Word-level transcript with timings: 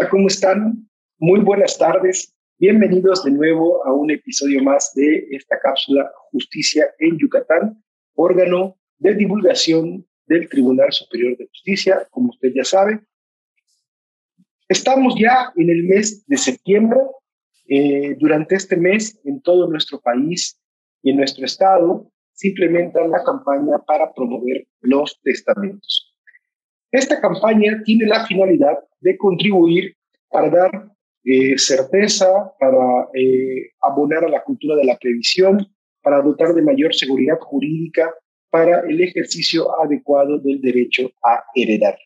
Hola, 0.00 0.08
¿cómo 0.08 0.28
están? 0.28 0.88
Muy 1.18 1.40
buenas 1.40 1.76
tardes. 1.76 2.34
Bienvenidos 2.58 3.22
de 3.22 3.32
nuevo 3.32 3.84
a 3.84 3.92
un 3.92 4.10
episodio 4.10 4.62
más 4.62 4.94
de 4.94 5.28
esta 5.30 5.60
cápsula 5.60 6.10
Justicia 6.30 6.86
en 7.00 7.18
Yucatán, 7.18 7.84
órgano 8.14 8.78
de 8.96 9.14
divulgación 9.14 10.06
del 10.24 10.48
Tribunal 10.48 10.90
Superior 10.90 11.36
de 11.36 11.48
Justicia, 11.48 12.08
como 12.12 12.30
usted 12.30 12.48
ya 12.54 12.64
sabe. 12.64 13.02
Estamos 14.70 15.16
ya 15.20 15.52
en 15.56 15.68
el 15.68 15.84
mes 15.84 16.26
de 16.26 16.38
septiembre. 16.38 17.00
Eh, 17.68 18.16
durante 18.18 18.54
este 18.54 18.78
mes, 18.78 19.20
en 19.26 19.42
todo 19.42 19.68
nuestro 19.68 20.00
país 20.00 20.58
y 21.02 21.10
en 21.10 21.18
nuestro 21.18 21.44
estado, 21.44 22.10
se 22.32 22.48
implementa 22.48 23.06
la 23.06 23.22
campaña 23.22 23.76
para 23.86 24.10
promover 24.14 24.66
los 24.80 25.20
testamentos. 25.20 26.09
Esta 26.92 27.20
campaña 27.20 27.82
tiene 27.84 28.06
la 28.06 28.26
finalidad 28.26 28.78
de 29.00 29.16
contribuir 29.16 29.96
para 30.28 30.50
dar 30.50 30.90
eh, 31.24 31.56
certeza, 31.58 32.52
para 32.58 33.08
eh, 33.14 33.70
abonar 33.82 34.24
a 34.24 34.28
la 34.28 34.42
cultura 34.42 34.76
de 34.76 34.84
la 34.84 34.96
previsión, 34.96 35.66
para 36.02 36.22
dotar 36.22 36.54
de 36.54 36.62
mayor 36.62 36.94
seguridad 36.94 37.38
jurídica 37.40 38.12
para 38.50 38.80
el 38.80 39.00
ejercicio 39.00 39.80
adecuado 39.80 40.38
del 40.38 40.60
derecho 40.60 41.10
a 41.22 41.44
heredar. 41.54 41.96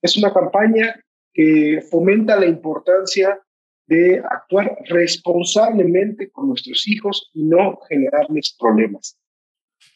Es 0.00 0.16
una 0.16 0.32
campaña 0.32 0.94
que 1.34 1.82
fomenta 1.90 2.38
la 2.38 2.46
importancia 2.46 3.38
de 3.86 4.22
actuar 4.30 4.76
responsablemente 4.86 6.30
con 6.30 6.48
nuestros 6.48 6.88
hijos 6.88 7.30
y 7.34 7.44
no 7.44 7.78
generarles 7.88 8.56
problemas. 8.58 9.18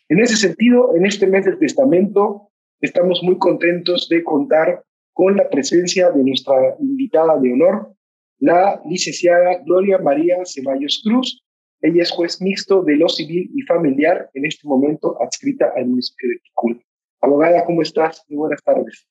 En 0.08 0.20
ese 0.20 0.36
sentido, 0.36 0.94
en 0.96 1.06
este 1.06 1.26
mes 1.26 1.44
del 1.44 1.58
testamento, 1.58 2.49
estamos 2.80 3.22
muy 3.22 3.38
contentos 3.38 4.08
de 4.08 4.24
contar 4.24 4.84
con 5.12 5.36
la 5.36 5.48
presencia 5.48 6.10
de 6.10 6.22
nuestra 6.22 6.54
invitada 6.78 7.38
de 7.38 7.52
honor, 7.52 7.94
la 8.38 8.80
licenciada 8.86 9.58
Gloria 9.64 9.98
María 9.98 10.36
Ceballos 10.44 11.02
Cruz. 11.04 11.42
Ella 11.82 12.02
es 12.02 12.10
juez 12.10 12.40
mixto 12.40 12.82
de 12.82 12.96
lo 12.96 13.08
civil 13.08 13.50
y 13.54 13.62
familiar, 13.62 14.30
en 14.34 14.46
este 14.46 14.66
momento 14.66 15.16
adscrita 15.22 15.72
al 15.76 15.86
municipio 15.86 16.28
de 16.28 16.38
Ticul. 16.38 16.84
Abogada, 17.20 17.64
¿cómo 17.64 17.82
estás? 17.82 18.24
Muy 18.28 18.38
buenas 18.38 18.62
tardes. 18.62 19.06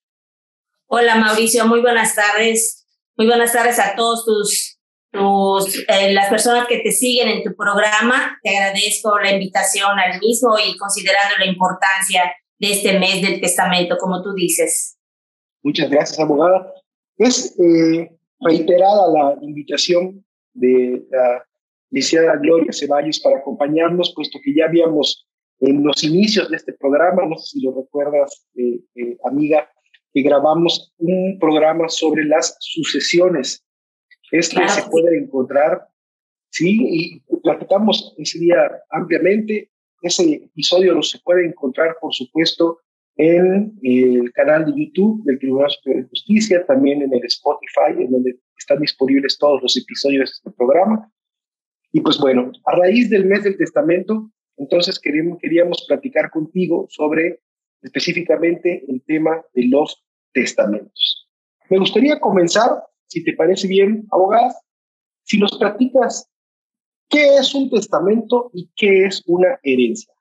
Hola 0.88 1.16
Mauricio, 1.16 1.68
muy 1.68 1.82
buenas 1.82 2.16
tardes. 2.16 2.88
Muy 3.16 3.28
buenas 3.28 3.54
tardes 3.54 3.78
a 3.80 3.96
todos 3.96 4.26
tus, 4.26 4.80
tus 5.12 5.86
eh, 5.88 6.14
las 6.14 6.30
personas 6.30 6.68
que 6.68 6.80
te 6.80 6.92
siguen 6.92 7.28
en 7.28 7.44
tu 7.44 7.56
programa. 7.56 8.40
Te 8.42 8.58
agradezco 8.58 9.20
la 9.20 9.32
invitación 9.32 10.00
al 10.00 10.20
mismo 10.20 10.58
y 10.58 10.76
considerando 10.78 11.38
la 11.38 11.46
importancia 11.46 12.34
de 12.60 12.72
este 12.72 13.00
mes 13.00 13.22
del 13.22 13.42
testamento, 13.42 13.98
como 13.98 14.22
tú 14.22 14.34
dices. 14.34 14.98
Muchas 15.64 15.90
gracias, 15.90 16.20
abogada. 16.20 16.74
Es 17.18 17.58
eh, 17.60 18.10
reiterada 18.40 19.12
la 19.12 19.38
invitación 19.42 20.26
de 20.54 21.04
la 21.10 21.46
licenciada 21.92 22.38
Gloria 22.38 22.72
Ceballos 22.72 23.20
para 23.20 23.40
acompañarnos, 23.40 24.14
puesto 24.16 24.40
que 24.44 24.54
ya 24.54 24.66
habíamos 24.66 25.28
en 25.62 25.84
los 25.84 26.04
inicios 26.04 26.50
de 26.50 26.58
este 26.58 26.74
programa, 26.74 27.26
no 27.26 27.38
sé 27.38 27.58
si 27.58 27.62
lo 27.62 27.74
recuerdas, 27.76 28.46
eh, 28.56 28.80
eh, 28.96 29.18
amiga, 29.26 29.70
que 30.14 30.22
grabamos 30.22 30.94
un 30.98 31.38
programa 31.40 31.90
sobre 31.90 32.24
las 32.26 32.56
sucesiones. 32.60 33.66
Este 34.32 34.68
se 34.70 34.84
puede 34.90 35.18
encontrar, 35.18 35.88
sí, 36.50 36.78
y 36.82 37.20
platicamos 37.42 38.16
ese 38.18 38.40
día 38.40 38.58
ampliamente. 38.92 39.72
Ese 40.02 40.34
episodio 40.34 40.94
lo 40.94 41.04
se 41.04 41.20
puede 41.20 41.46
encontrar, 41.46 41.98
por 42.00 42.14
supuesto, 42.14 42.80
en 43.18 43.78
el 43.84 44.32
canal 44.32 44.66
de 44.66 44.82
YouTube 44.82 45.24
del 45.26 45.40
Tribunal 45.40 45.70
Superior 45.70 46.04
de 46.04 46.10
Justicia, 46.10 46.66
también 46.66 47.02
en 47.02 47.14
el 47.14 47.24
Spotify, 47.26 48.02
en 48.04 48.12
donde 48.12 48.40
están 48.58 48.80
disponibles 48.80 49.38
todos 49.38 49.62
los 49.62 49.76
episodios 49.76 50.30
de 50.30 50.34
este 50.34 50.52
programa. 50.52 51.12
Y 51.92 52.00
pues 52.00 52.18
bueno, 52.18 52.52
a 52.66 52.76
raíz 52.78 53.10
del 53.10 53.26
mes 53.26 53.44
del 53.44 53.58
testamento, 53.58 54.32
entonces 54.56 55.00
queríamos, 55.00 55.40
queríamos 55.40 55.86
platicar 55.88 56.30
contigo 56.32 56.86
sobre 56.90 57.42
específicamente 57.82 58.86
el 58.88 59.04
tema 59.04 59.42
de 59.54 59.68
los 59.68 60.02
testamentos. 60.34 61.30
Me 61.70 61.80
gustaría 61.80 62.20
comenzar, 62.20 62.84
si 63.08 63.24
te 63.24 63.34
parece 63.34 63.68
bien, 63.68 64.08
abogada, 64.12 64.54
si 65.24 65.40
nos 65.40 65.58
platicas 65.58 66.30
qué 67.10 67.36
es 67.36 67.54
un 67.54 67.70
testamento 67.70 68.50
y 68.54 68.70
qué 68.76 69.06
es 69.06 69.24
una 69.26 69.60
herencia. 69.64 70.14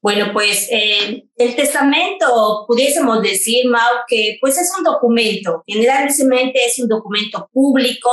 Bueno, 0.00 0.30
pues 0.32 0.68
eh, 0.70 1.24
el 1.36 1.56
testamento, 1.56 2.64
pudiésemos 2.68 3.20
decir, 3.20 3.68
Mau, 3.68 4.04
que 4.06 4.38
pues 4.40 4.56
es 4.56 4.70
un 4.78 4.84
documento, 4.84 5.64
generalmente 5.66 6.64
es 6.64 6.78
un 6.78 6.88
documento 6.88 7.50
público 7.52 8.10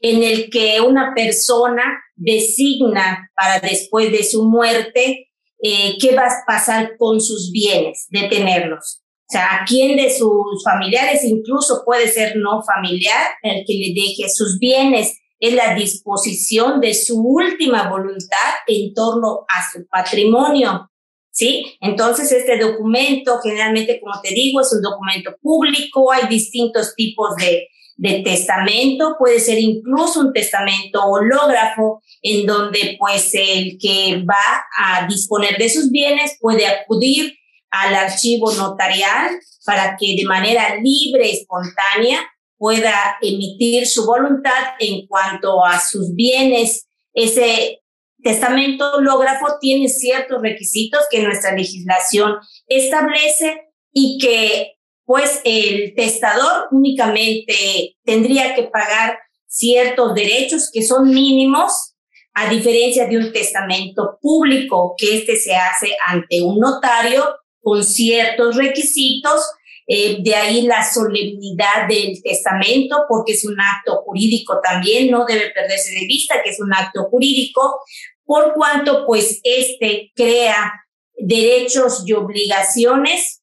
en 0.00 0.22
el 0.22 0.48
que 0.48 0.80
una 0.80 1.12
persona 1.12 1.82
designa 2.14 3.30
para 3.34 3.58
después 3.58 4.12
de 4.12 4.22
su 4.22 4.44
muerte 4.44 5.28
eh, 5.60 5.96
qué 6.00 6.14
va 6.14 6.26
a 6.26 6.44
pasar 6.46 6.96
con 6.98 7.20
sus 7.20 7.50
bienes, 7.50 8.06
de 8.10 8.28
tenerlos. 8.28 9.02
O 9.28 9.32
sea, 9.32 9.56
a 9.56 9.64
quién 9.64 9.96
de 9.96 10.10
sus 10.10 10.62
familiares, 10.62 11.24
incluso 11.24 11.82
puede 11.84 12.06
ser 12.06 12.36
no 12.36 12.62
familiar, 12.62 13.32
el 13.42 13.64
que 13.66 13.74
le 13.74 13.94
deje 13.94 14.28
sus 14.28 14.58
bienes, 14.60 15.18
es 15.46 15.54
la 15.54 15.74
disposición 15.74 16.80
de 16.80 16.94
su 16.94 17.20
última 17.20 17.90
voluntad 17.90 18.54
en 18.66 18.94
torno 18.94 19.44
a 19.48 19.70
su 19.70 19.86
patrimonio. 19.86 20.90
¿sí? 21.30 21.76
Entonces, 21.80 22.32
este 22.32 22.58
documento, 22.58 23.38
generalmente, 23.42 24.00
como 24.00 24.20
te 24.22 24.32
digo, 24.32 24.62
es 24.62 24.72
un 24.72 24.80
documento 24.80 25.36
público, 25.42 26.10
hay 26.12 26.28
distintos 26.28 26.94
tipos 26.94 27.36
de, 27.36 27.68
de 27.96 28.22
testamento, 28.22 29.16
puede 29.18 29.38
ser 29.38 29.58
incluso 29.58 30.20
un 30.20 30.32
testamento 30.32 31.02
hológrafo, 31.04 32.02
en 32.22 32.46
donde 32.46 32.96
pues 32.98 33.34
el 33.34 33.76
que 33.78 34.24
va 34.24 34.64
a 34.78 35.06
disponer 35.06 35.58
de 35.58 35.68
sus 35.68 35.90
bienes 35.90 36.38
puede 36.40 36.66
acudir 36.66 37.34
al 37.70 37.94
archivo 37.94 38.50
notarial 38.52 39.38
para 39.66 39.96
que 39.98 40.14
de 40.16 40.24
manera 40.24 40.76
libre, 40.76 41.30
espontánea, 41.30 42.20
pueda 42.64 43.18
emitir 43.20 43.86
su 43.86 44.06
voluntad 44.06 44.72
en 44.78 45.06
cuanto 45.06 45.62
a 45.62 45.78
sus 45.78 46.14
bienes. 46.14 46.88
Ese 47.12 47.82
testamento 48.22 48.90
hológrafo 48.94 49.58
tiene 49.60 49.90
ciertos 49.90 50.40
requisitos 50.40 51.02
que 51.10 51.20
nuestra 51.20 51.54
legislación 51.54 52.36
establece 52.66 53.64
y 53.92 54.16
que 54.16 54.76
pues 55.04 55.42
el 55.44 55.94
testador 55.94 56.68
únicamente 56.70 57.98
tendría 58.02 58.54
que 58.54 58.62
pagar 58.62 59.18
ciertos 59.46 60.14
derechos 60.14 60.70
que 60.72 60.82
son 60.82 61.10
mínimos, 61.10 61.92
a 62.32 62.48
diferencia 62.48 63.06
de 63.06 63.18
un 63.18 63.30
testamento 63.30 64.18
público, 64.22 64.94
que 64.96 65.18
este 65.18 65.36
se 65.36 65.54
hace 65.54 65.94
ante 66.06 66.40
un 66.40 66.60
notario 66.60 67.26
con 67.60 67.84
ciertos 67.84 68.56
requisitos 68.56 69.42
eh, 69.86 70.18
de 70.22 70.34
ahí 70.34 70.62
la 70.62 70.82
solemnidad 70.82 71.88
del 71.88 72.22
testamento, 72.22 73.04
porque 73.08 73.32
es 73.32 73.44
un 73.44 73.60
acto 73.60 74.02
jurídico 74.04 74.58
también, 74.62 75.10
no 75.10 75.26
debe 75.26 75.50
perderse 75.50 75.92
de 75.92 76.06
vista 76.06 76.42
que 76.42 76.50
es 76.50 76.60
un 76.60 76.72
acto 76.72 77.04
jurídico, 77.10 77.80
por 78.24 78.54
cuanto 78.54 79.04
pues 79.06 79.40
este 79.42 80.10
crea 80.14 80.72
derechos 81.16 82.02
y 82.06 82.12
obligaciones 82.14 83.42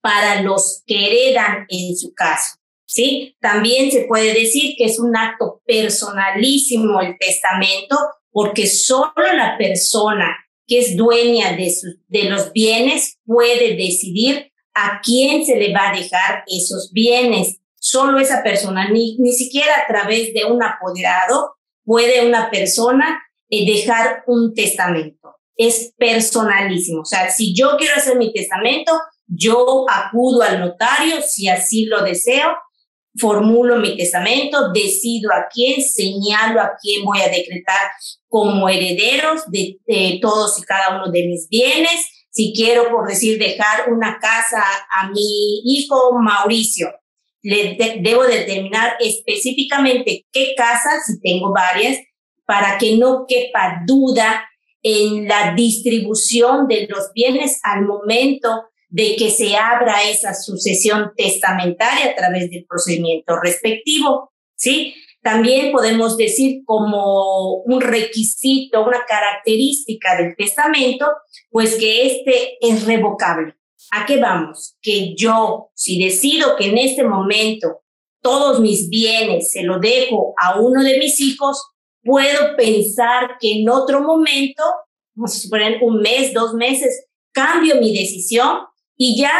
para 0.00 0.42
los 0.42 0.82
que 0.86 1.06
heredan 1.06 1.66
en 1.68 1.96
su 1.96 2.12
caso. 2.14 2.56
¿Sí? 2.88 3.36
También 3.40 3.90
se 3.90 4.04
puede 4.04 4.32
decir 4.32 4.76
que 4.78 4.84
es 4.84 5.00
un 5.00 5.16
acto 5.16 5.60
personalísimo 5.66 7.00
el 7.00 7.18
testamento 7.18 7.96
porque 8.30 8.68
solo 8.68 9.32
la 9.34 9.56
persona 9.58 10.36
que 10.66 10.78
es 10.78 10.96
dueña 10.96 11.56
de, 11.56 11.70
sus, 11.70 11.96
de 12.06 12.24
los 12.24 12.52
bienes 12.52 13.18
puede 13.24 13.74
decidir 13.74 14.52
a 14.76 15.00
quién 15.02 15.44
se 15.44 15.56
le 15.56 15.72
va 15.72 15.88
a 15.90 15.96
dejar 15.96 16.44
esos 16.46 16.90
bienes. 16.92 17.56
Solo 17.76 18.18
esa 18.18 18.42
persona, 18.42 18.90
ni, 18.90 19.16
ni 19.18 19.32
siquiera 19.32 19.72
a 19.82 19.86
través 19.86 20.34
de 20.34 20.44
un 20.44 20.62
apoderado 20.62 21.54
puede 21.82 22.26
una 22.26 22.50
persona 22.50 23.22
eh, 23.48 23.64
dejar 23.64 24.24
un 24.26 24.52
testamento. 24.54 25.36
Es 25.56 25.94
personalísimo. 25.96 27.00
O 27.00 27.04
sea, 27.06 27.30
si 27.30 27.54
yo 27.54 27.76
quiero 27.78 27.94
hacer 27.96 28.18
mi 28.18 28.32
testamento, 28.34 28.92
yo 29.26 29.86
acudo 29.88 30.42
al 30.42 30.60
notario, 30.60 31.22
si 31.22 31.48
así 31.48 31.86
lo 31.86 32.02
deseo, 32.02 32.54
formulo 33.18 33.76
mi 33.76 33.96
testamento, 33.96 34.72
decido 34.74 35.32
a 35.32 35.46
quién, 35.50 35.80
señalo 35.80 36.60
a 36.60 36.72
quién 36.80 37.02
voy 37.02 37.22
a 37.22 37.30
decretar 37.30 37.90
como 38.28 38.68
herederos 38.68 39.42
de, 39.50 39.78
de 39.86 40.18
todos 40.20 40.58
y 40.58 40.62
cada 40.62 40.96
uno 40.96 41.10
de 41.10 41.26
mis 41.26 41.48
bienes, 41.48 42.15
si 42.36 42.52
quiero, 42.54 42.90
por 42.90 43.08
decir, 43.08 43.38
dejar 43.38 43.90
una 43.90 44.18
casa 44.20 44.62
a 44.90 45.08
mi 45.08 45.62
hijo 45.64 46.12
Mauricio, 46.20 46.92
le 47.40 47.78
debo 48.02 48.24
determinar 48.24 48.96
específicamente 49.00 50.26
qué 50.30 50.52
casa, 50.54 51.00
si 51.06 51.18
tengo 51.20 51.50
varias, 51.54 51.98
para 52.44 52.76
que 52.76 52.98
no 52.98 53.24
quepa 53.26 53.80
duda 53.86 54.46
en 54.82 55.26
la 55.26 55.54
distribución 55.54 56.68
de 56.68 56.86
los 56.90 57.10
bienes 57.14 57.58
al 57.62 57.86
momento 57.86 58.64
de 58.90 59.16
que 59.16 59.30
se 59.30 59.56
abra 59.56 60.02
esa 60.02 60.34
sucesión 60.34 61.12
testamentaria 61.16 62.10
a 62.10 62.14
través 62.14 62.50
del 62.50 62.66
procedimiento 62.68 63.40
respectivo, 63.40 64.30
¿sí? 64.56 64.94
También 65.26 65.72
podemos 65.72 66.16
decir 66.16 66.62
como 66.64 67.54
un 67.64 67.80
requisito, 67.80 68.84
una 68.84 69.04
característica 69.08 70.16
del 70.16 70.36
testamento, 70.36 71.04
pues 71.50 71.74
que 71.74 72.06
este 72.06 72.56
es 72.60 72.86
revocable. 72.86 73.56
¿A 73.90 74.06
qué 74.06 74.20
vamos? 74.20 74.76
Que 74.80 75.16
yo, 75.16 75.70
si 75.74 76.00
decido 76.00 76.54
que 76.54 76.66
en 76.66 76.78
este 76.78 77.02
momento 77.02 77.80
todos 78.22 78.60
mis 78.60 78.88
bienes 78.88 79.50
se 79.50 79.64
lo 79.64 79.80
dejo 79.80 80.32
a 80.40 80.60
uno 80.60 80.80
de 80.84 80.96
mis 80.96 81.18
hijos, 81.18 81.60
puedo 82.04 82.54
pensar 82.56 83.36
que 83.40 83.62
en 83.62 83.68
otro 83.68 84.02
momento, 84.02 84.62
vamos 85.16 85.34
a 85.34 85.40
suponer 85.40 85.80
un 85.82 86.02
mes, 86.02 86.34
dos 86.34 86.54
meses, 86.54 87.08
cambio 87.32 87.80
mi 87.80 87.98
decisión 87.98 88.58
y 88.96 89.20
ya 89.20 89.32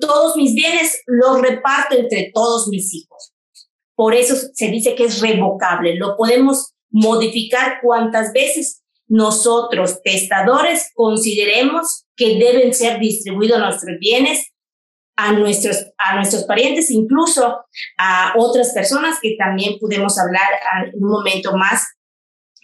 todos 0.00 0.36
mis 0.36 0.54
bienes 0.54 1.02
los 1.06 1.42
reparto 1.42 1.96
entre 1.96 2.30
todos 2.32 2.68
mis 2.68 2.94
hijos. 2.94 3.32
Por 3.96 4.14
eso 4.14 4.36
se 4.54 4.68
dice 4.68 4.94
que 4.94 5.04
es 5.04 5.20
revocable. 5.20 5.96
Lo 5.96 6.16
podemos 6.16 6.74
modificar 6.90 7.80
cuantas 7.82 8.32
veces 8.32 8.84
nosotros, 9.08 10.02
testadores, 10.02 10.90
consideremos 10.94 12.06
que 12.16 12.38
deben 12.38 12.74
ser 12.74 12.98
distribuidos 12.98 13.58
nuestros 13.58 13.98
bienes 13.98 14.52
a 15.16 15.32
nuestros, 15.32 15.92
a 15.96 16.16
nuestros 16.16 16.44
parientes, 16.44 16.90
incluso 16.90 17.64
a 17.98 18.34
otras 18.36 18.72
personas 18.74 19.18
que 19.20 19.36
también 19.38 19.78
podemos 19.80 20.18
hablar 20.18 20.92
un 20.94 21.08
momento 21.08 21.56
más 21.56 21.86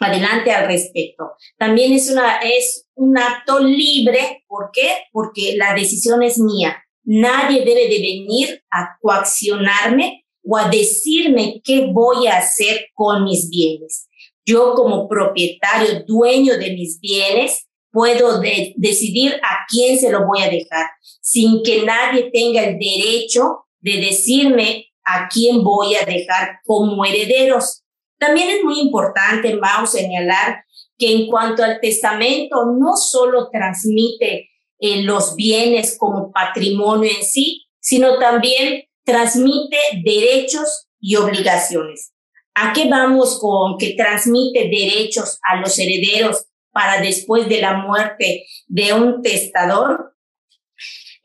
adelante 0.00 0.52
al 0.52 0.66
respecto. 0.66 1.32
También 1.56 1.92
es, 1.92 2.10
una, 2.10 2.38
es 2.38 2.86
un 2.94 3.16
acto 3.16 3.60
libre. 3.60 4.44
¿Por 4.46 4.70
qué? 4.72 5.04
Porque 5.12 5.54
la 5.56 5.74
decisión 5.74 6.22
es 6.22 6.38
mía. 6.38 6.76
Nadie 7.04 7.64
debe 7.64 7.88
de 7.88 7.98
venir 7.98 8.64
a 8.70 8.96
coaccionarme 9.00 10.21
o 10.44 10.56
a 10.56 10.68
decirme 10.68 11.60
qué 11.64 11.86
voy 11.92 12.26
a 12.26 12.38
hacer 12.38 12.86
con 12.94 13.24
mis 13.24 13.48
bienes. 13.48 14.08
Yo 14.44 14.74
como 14.74 15.08
propietario, 15.08 16.04
dueño 16.06 16.58
de 16.58 16.72
mis 16.72 17.00
bienes, 17.00 17.68
puedo 17.92 18.40
decidir 18.76 19.34
a 19.42 19.66
quién 19.68 19.98
se 19.98 20.10
lo 20.10 20.26
voy 20.26 20.42
a 20.42 20.48
dejar 20.48 20.86
sin 21.20 21.62
que 21.62 21.82
nadie 21.82 22.30
tenga 22.32 22.64
el 22.64 22.78
derecho 22.78 23.66
de 23.80 23.98
decirme 23.98 24.86
a 25.04 25.28
quién 25.28 25.62
voy 25.62 25.94
a 25.94 26.04
dejar 26.04 26.58
como 26.64 27.04
herederos. 27.04 27.82
También 28.18 28.50
es 28.50 28.64
muy 28.64 28.80
importante, 28.80 29.54
Mau, 29.54 29.86
señalar 29.86 30.64
que 30.98 31.12
en 31.12 31.26
cuanto 31.26 31.64
al 31.64 31.80
testamento, 31.80 32.66
no 32.78 32.96
solo 32.96 33.48
transmite 33.50 34.50
eh, 34.78 35.02
los 35.02 35.34
bienes 35.36 35.96
como 35.98 36.30
patrimonio 36.30 37.10
en 37.10 37.24
sí, 37.24 37.66
sino 37.80 38.18
también 38.18 38.84
transmite 39.04 39.78
derechos 40.04 40.88
y 41.00 41.16
obligaciones. 41.16 42.12
¿A 42.54 42.72
qué 42.72 42.88
vamos 42.88 43.38
con 43.40 43.78
que 43.78 43.94
transmite 43.94 44.68
derechos 44.68 45.38
a 45.48 45.56
los 45.56 45.78
herederos 45.78 46.46
para 46.70 47.00
después 47.00 47.48
de 47.48 47.60
la 47.60 47.74
muerte 47.74 48.46
de 48.66 48.92
un 48.92 49.22
testador? 49.22 50.14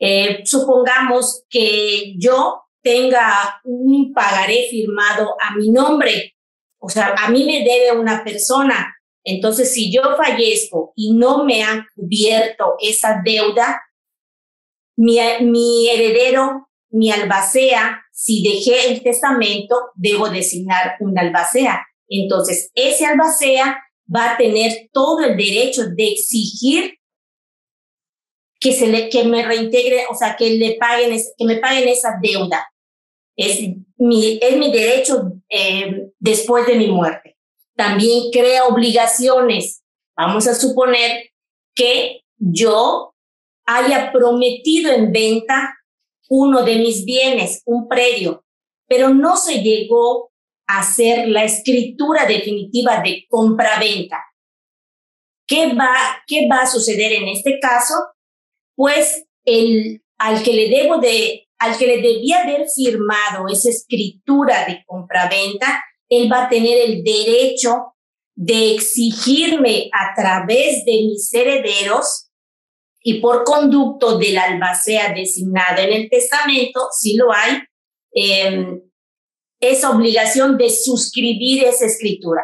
Eh, 0.00 0.42
supongamos 0.44 1.44
que 1.50 2.14
yo 2.18 2.62
tenga 2.82 3.60
un 3.64 4.12
pagaré 4.12 4.68
firmado 4.70 5.34
a 5.40 5.54
mi 5.56 5.70
nombre, 5.70 6.36
o 6.78 6.88
sea, 6.88 7.14
a 7.18 7.30
mí 7.30 7.44
me 7.44 7.64
debe 7.64 7.98
una 7.98 8.22
persona. 8.24 8.94
Entonces, 9.24 9.72
si 9.72 9.92
yo 9.92 10.16
fallezco 10.16 10.92
y 10.94 11.12
no 11.12 11.44
me 11.44 11.62
han 11.62 11.86
cubierto 11.94 12.76
esa 12.80 13.20
deuda, 13.24 13.82
mi, 14.96 15.18
mi 15.40 15.88
heredero 15.88 16.67
mi 16.90 17.10
albacea, 17.10 18.02
si 18.12 18.42
dejé 18.42 18.90
el 18.92 19.02
testamento, 19.02 19.76
debo 19.94 20.28
designar 20.28 20.96
un 21.00 21.18
albacea. 21.18 21.86
Entonces, 22.08 22.70
ese 22.74 23.06
albacea 23.06 23.78
va 24.14 24.32
a 24.32 24.36
tener 24.36 24.88
todo 24.92 25.20
el 25.20 25.36
derecho 25.36 25.82
de 25.90 26.08
exigir 26.08 26.98
que 28.60 28.72
se 28.72 28.88
le, 28.88 29.08
que 29.08 29.24
me 29.24 29.44
reintegre, 29.44 30.06
o 30.10 30.14
sea, 30.14 30.34
que 30.36 30.50
le 30.50 30.76
paguen, 30.76 31.16
que 31.36 31.44
me 31.44 31.56
paguen 31.58 31.88
esa 31.88 32.18
deuda. 32.20 32.68
Es 33.36 33.60
mi, 33.96 34.38
es 34.42 34.56
mi 34.56 34.72
derecho 34.72 35.32
eh, 35.48 36.10
después 36.18 36.66
de 36.66 36.74
mi 36.74 36.88
muerte. 36.88 37.36
También 37.76 38.30
crea 38.32 38.66
obligaciones. 38.66 39.82
Vamos 40.16 40.48
a 40.48 40.54
suponer 40.54 41.30
que 41.74 42.22
yo 42.36 43.14
haya 43.64 44.10
prometido 44.10 44.92
en 44.92 45.12
venta 45.12 45.77
uno 46.28 46.62
de 46.62 46.76
mis 46.76 47.04
bienes, 47.04 47.62
un 47.64 47.88
predio, 47.88 48.44
pero 48.86 49.10
no 49.10 49.36
se 49.36 49.62
llegó 49.62 50.30
a 50.66 50.80
hacer 50.80 51.28
la 51.28 51.44
escritura 51.44 52.26
definitiva 52.26 53.00
de 53.02 53.26
compra-venta. 53.28 54.22
¿Qué 55.46 55.74
va, 55.74 56.22
¿Qué 56.26 56.46
va 56.50 56.62
a 56.62 56.66
suceder 56.66 57.12
en 57.12 57.28
este 57.28 57.58
caso? 57.58 57.94
Pues 58.76 59.24
el, 59.44 60.02
al 60.18 60.42
que 60.42 60.52
le 60.52 60.68
debo 60.68 60.98
de, 60.98 61.48
al 61.58 61.76
que 61.78 61.86
le 61.86 62.02
debía 62.02 62.42
haber 62.42 62.66
firmado 62.68 63.48
esa 63.48 63.70
escritura 63.70 64.66
de 64.66 64.84
compra-venta, 64.86 65.82
él 66.08 66.30
va 66.30 66.44
a 66.44 66.48
tener 66.48 66.78
el 66.78 67.02
derecho 67.02 67.94
de 68.34 68.74
exigirme 68.74 69.90
a 69.92 70.14
través 70.14 70.84
de 70.84 70.92
mis 70.92 71.32
herederos 71.32 72.27
y 73.02 73.20
por 73.20 73.44
conducto 73.44 74.18
del 74.18 74.38
albacea 74.38 75.12
designada 75.14 75.82
en 75.82 75.92
el 75.92 76.10
testamento, 76.10 76.88
si 76.98 77.16
lo 77.16 77.32
hay, 77.32 77.58
eh, 78.14 78.80
esa 79.60 79.90
obligación 79.90 80.56
de 80.56 80.70
suscribir 80.70 81.64
esa 81.64 81.86
escritura, 81.86 82.42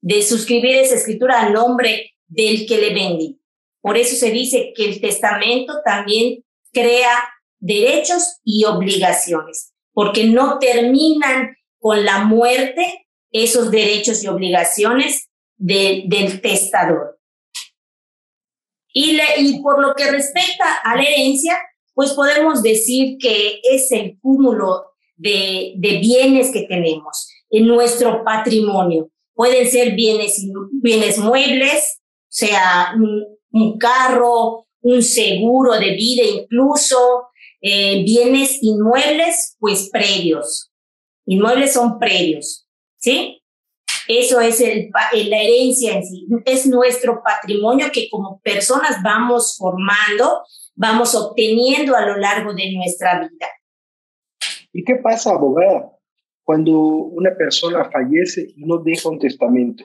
de 0.00 0.22
suscribir 0.22 0.76
esa 0.76 0.96
escritura 0.96 1.40
a 1.40 1.50
nombre 1.50 2.14
del 2.26 2.66
que 2.66 2.78
le 2.78 2.94
vendí. 2.94 3.40
Por 3.80 3.96
eso 3.96 4.16
se 4.16 4.30
dice 4.30 4.72
que 4.74 4.86
el 4.86 5.00
testamento 5.00 5.74
también 5.84 6.44
crea 6.72 7.22
derechos 7.58 8.40
y 8.44 8.64
obligaciones, 8.64 9.72
porque 9.92 10.24
no 10.24 10.58
terminan 10.58 11.56
con 11.78 12.04
la 12.04 12.24
muerte 12.24 13.06
esos 13.30 13.70
derechos 13.70 14.22
y 14.22 14.28
obligaciones 14.28 15.28
del 15.56 16.40
testador. 16.40 17.13
Y, 18.96 19.60
por 19.60 19.82
lo 19.82 19.92
que 19.94 20.08
respecta 20.10 20.76
a 20.84 20.94
la 20.94 21.02
herencia, 21.02 21.58
pues 21.94 22.12
podemos 22.12 22.62
decir 22.62 23.18
que 23.18 23.60
es 23.64 23.90
el 23.90 24.18
cúmulo 24.20 24.84
de, 25.16 25.74
bienes 25.76 26.52
que 26.52 26.62
tenemos 26.62 27.28
en 27.50 27.66
nuestro 27.66 28.22
patrimonio. 28.24 29.10
Pueden 29.34 29.68
ser 29.68 29.94
bienes, 29.94 30.46
bienes 30.80 31.18
muebles, 31.18 32.00
sea, 32.28 32.94
un, 33.50 33.78
carro, 33.78 34.66
un 34.80 35.02
seguro 35.02 35.72
de 35.72 35.90
vida 35.96 36.22
incluso, 36.22 37.26
eh, 37.60 38.04
bienes 38.04 38.58
inmuebles, 38.62 39.56
pues 39.58 39.90
previos. 39.90 40.70
Inmuebles 41.26 41.72
son 41.72 41.98
previos, 41.98 42.68
¿sí? 42.98 43.42
Eso 44.08 44.40
es 44.40 44.60
el, 44.60 44.90
la 44.92 45.42
herencia 45.42 45.96
en 45.96 46.04
sí. 46.04 46.26
Es 46.44 46.66
nuestro 46.66 47.22
patrimonio 47.22 47.86
que 47.92 48.08
como 48.10 48.40
personas 48.40 49.02
vamos 49.02 49.56
formando, 49.58 50.42
vamos 50.74 51.14
obteniendo 51.14 51.96
a 51.96 52.06
lo 52.06 52.16
largo 52.16 52.52
de 52.52 52.72
nuestra 52.72 53.20
vida. 53.20 53.48
¿Y 54.72 54.84
qué 54.84 54.96
pasa, 54.96 55.30
abogada, 55.30 55.92
cuando 56.42 56.72
una 56.72 57.34
persona 57.36 57.90
fallece 57.90 58.52
y 58.56 58.64
no 58.64 58.78
deja 58.78 59.08
un 59.08 59.18
testamento? 59.18 59.84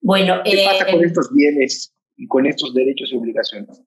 Bueno, 0.00 0.42
¿qué 0.44 0.64
pasa 0.64 0.90
con 0.90 1.02
eh, 1.02 1.06
estos 1.06 1.32
bienes 1.32 1.94
y 2.16 2.26
con 2.28 2.46
estos 2.46 2.74
derechos 2.74 3.10
y 3.10 3.16
obligaciones? 3.16 3.82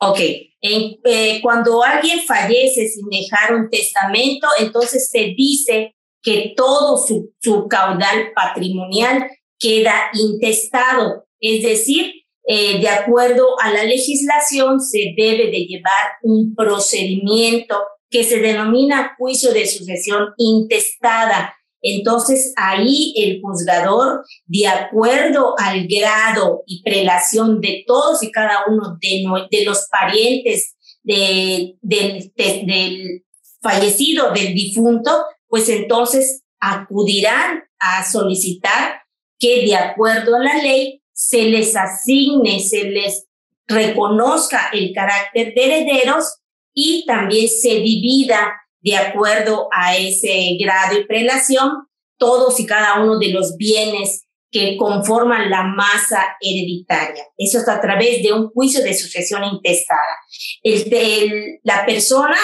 Ok, 0.00 0.18
eh, 0.20 1.40
cuando 1.40 1.82
alguien 1.82 2.20
fallece 2.26 2.88
sin 2.88 3.08
dejar 3.08 3.54
un 3.54 3.70
testamento, 3.70 4.48
entonces 4.58 5.08
se 5.08 5.32
dice 5.36 5.94
que 6.24 6.54
todo 6.56 6.96
su, 6.96 7.32
su 7.38 7.68
caudal 7.68 8.32
patrimonial 8.34 9.30
queda 9.58 10.10
intestado, 10.14 11.26
es 11.38 11.62
decir, 11.62 12.12
eh, 12.46 12.80
de 12.80 12.88
acuerdo 12.88 13.46
a 13.62 13.70
la 13.70 13.84
legislación, 13.84 14.80
se 14.80 15.14
debe 15.16 15.50
de 15.50 15.66
llevar 15.66 16.12
un 16.22 16.54
procedimiento 16.54 17.76
que 18.10 18.24
se 18.24 18.38
denomina 18.38 19.14
juicio 19.18 19.52
de 19.52 19.66
sucesión 19.66 20.28
intestada. 20.36 21.54
Entonces, 21.80 22.52
ahí 22.56 23.14
el 23.16 23.40
juzgador, 23.42 24.24
de 24.46 24.66
acuerdo 24.66 25.54
al 25.58 25.86
grado 25.86 26.62
y 26.66 26.82
prelación 26.82 27.60
de 27.60 27.84
todos 27.86 28.22
y 28.22 28.30
cada 28.30 28.64
uno 28.68 28.98
de, 29.00 29.64
los 29.64 29.86
parientes 29.90 30.76
de, 31.02 31.76
del, 31.82 32.32
del 32.36 33.24
fallecido, 33.60 34.32
del 34.32 34.54
difunto, 34.54 35.24
pues 35.54 35.68
entonces 35.68 36.42
acudirán 36.58 37.62
a 37.78 38.04
solicitar 38.04 39.02
que 39.38 39.64
de 39.64 39.76
acuerdo 39.76 40.34
a 40.34 40.40
la 40.40 40.60
ley 40.60 41.00
se 41.12 41.42
les 41.42 41.76
asigne, 41.76 42.58
se 42.58 42.90
les 42.90 43.28
reconozca 43.68 44.70
el 44.72 44.92
carácter 44.92 45.54
de 45.54 45.64
herederos 45.64 46.40
y 46.72 47.04
también 47.06 47.46
se 47.48 47.76
divida 47.76 48.52
de 48.80 48.96
acuerdo 48.96 49.68
a 49.70 49.96
ese 49.96 50.56
grado 50.58 50.98
y 50.98 51.06
prelación 51.06 51.86
todos 52.18 52.58
y 52.58 52.66
cada 52.66 53.00
uno 53.00 53.20
de 53.20 53.28
los 53.28 53.56
bienes 53.56 54.24
que 54.50 54.76
conforman 54.76 55.50
la 55.50 55.62
masa 55.62 56.36
hereditaria. 56.40 57.28
Eso 57.38 57.58
es 57.58 57.68
a 57.68 57.80
través 57.80 58.24
de 58.24 58.32
un 58.32 58.48
juicio 58.48 58.82
de 58.82 58.92
sucesión 58.92 59.44
intestada. 59.44 60.18
El, 60.64 61.60
la 61.62 61.86
persona, 61.86 62.38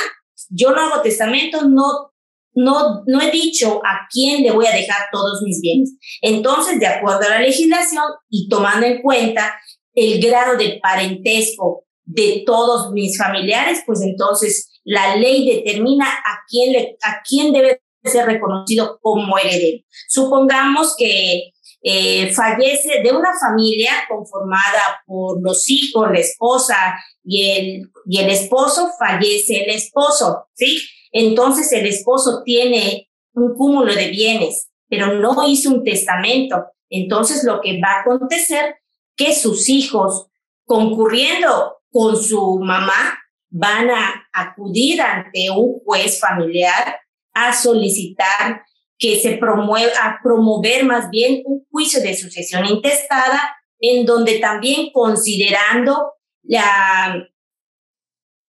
yo 0.48 0.70
no 0.70 0.80
hago 0.80 1.02
testamento, 1.02 1.62
no, 1.62 2.10
no, 2.54 3.02
no 3.06 3.20
he 3.20 3.30
dicho 3.30 3.80
a 3.84 4.06
quién 4.10 4.42
le 4.42 4.50
voy 4.50 4.66
a 4.66 4.72
dejar 4.72 5.08
todos 5.12 5.42
mis 5.42 5.60
bienes. 5.60 5.94
Entonces, 6.20 6.78
de 6.80 6.86
acuerdo 6.86 7.22
a 7.26 7.30
la 7.30 7.40
legislación 7.40 8.04
y 8.28 8.48
tomando 8.48 8.86
en 8.86 9.02
cuenta 9.02 9.54
el 9.94 10.20
grado 10.20 10.56
de 10.56 10.78
parentesco 10.82 11.84
de 12.04 12.42
todos 12.44 12.92
mis 12.92 13.16
familiares, 13.16 13.82
pues 13.86 14.00
entonces 14.02 14.80
la 14.84 15.16
ley 15.16 15.46
determina 15.46 16.06
a 16.06 16.40
quién, 16.48 16.72
le, 16.72 16.96
a 17.02 17.22
quién 17.26 17.52
debe 17.52 17.82
ser 18.04 18.26
reconocido 18.26 18.98
como 19.00 19.38
heredero. 19.38 19.84
Supongamos 20.08 20.94
que 20.96 21.52
eh, 21.82 22.32
fallece 22.34 23.00
de 23.02 23.12
una 23.12 23.30
familia 23.38 23.92
conformada 24.08 25.00
por 25.06 25.42
los 25.42 25.68
hijos, 25.70 26.10
la 26.10 26.18
esposa 26.18 26.76
y 27.24 27.50
el, 27.50 27.82
y 28.06 28.18
el 28.18 28.30
esposo, 28.30 28.90
fallece 28.98 29.64
el 29.64 29.70
esposo, 29.70 30.48
¿sí? 30.54 30.78
Entonces 31.12 31.72
el 31.72 31.86
esposo 31.86 32.42
tiene 32.44 33.10
un 33.32 33.54
cúmulo 33.54 33.94
de 33.94 34.10
bienes, 34.10 34.70
pero 34.88 35.14
no 35.14 35.46
hizo 35.48 35.70
un 35.70 35.84
testamento. 35.84 36.66
Entonces 36.88 37.44
lo 37.44 37.60
que 37.60 37.80
va 37.80 37.92
a 37.92 38.00
acontecer 38.00 38.76
que 39.16 39.34
sus 39.34 39.68
hijos, 39.68 40.26
concurriendo 40.64 41.78
con 41.90 42.16
su 42.16 42.58
mamá, 42.60 43.18
van 43.48 43.90
a 43.90 44.28
acudir 44.32 45.02
ante 45.02 45.50
un 45.50 45.80
juez 45.84 46.20
familiar 46.20 47.00
a 47.32 47.52
solicitar 47.52 48.62
que 48.98 49.18
se 49.18 49.38
promueva, 49.38 49.92
a 50.02 50.18
promover 50.22 50.84
más 50.84 51.10
bien 51.10 51.42
un 51.44 51.66
juicio 51.70 52.00
de 52.00 52.16
sucesión 52.16 52.66
intestada, 52.66 53.56
en 53.78 54.04
donde 54.04 54.38
también 54.38 54.90
considerando 54.92 56.12
la, 56.42 57.26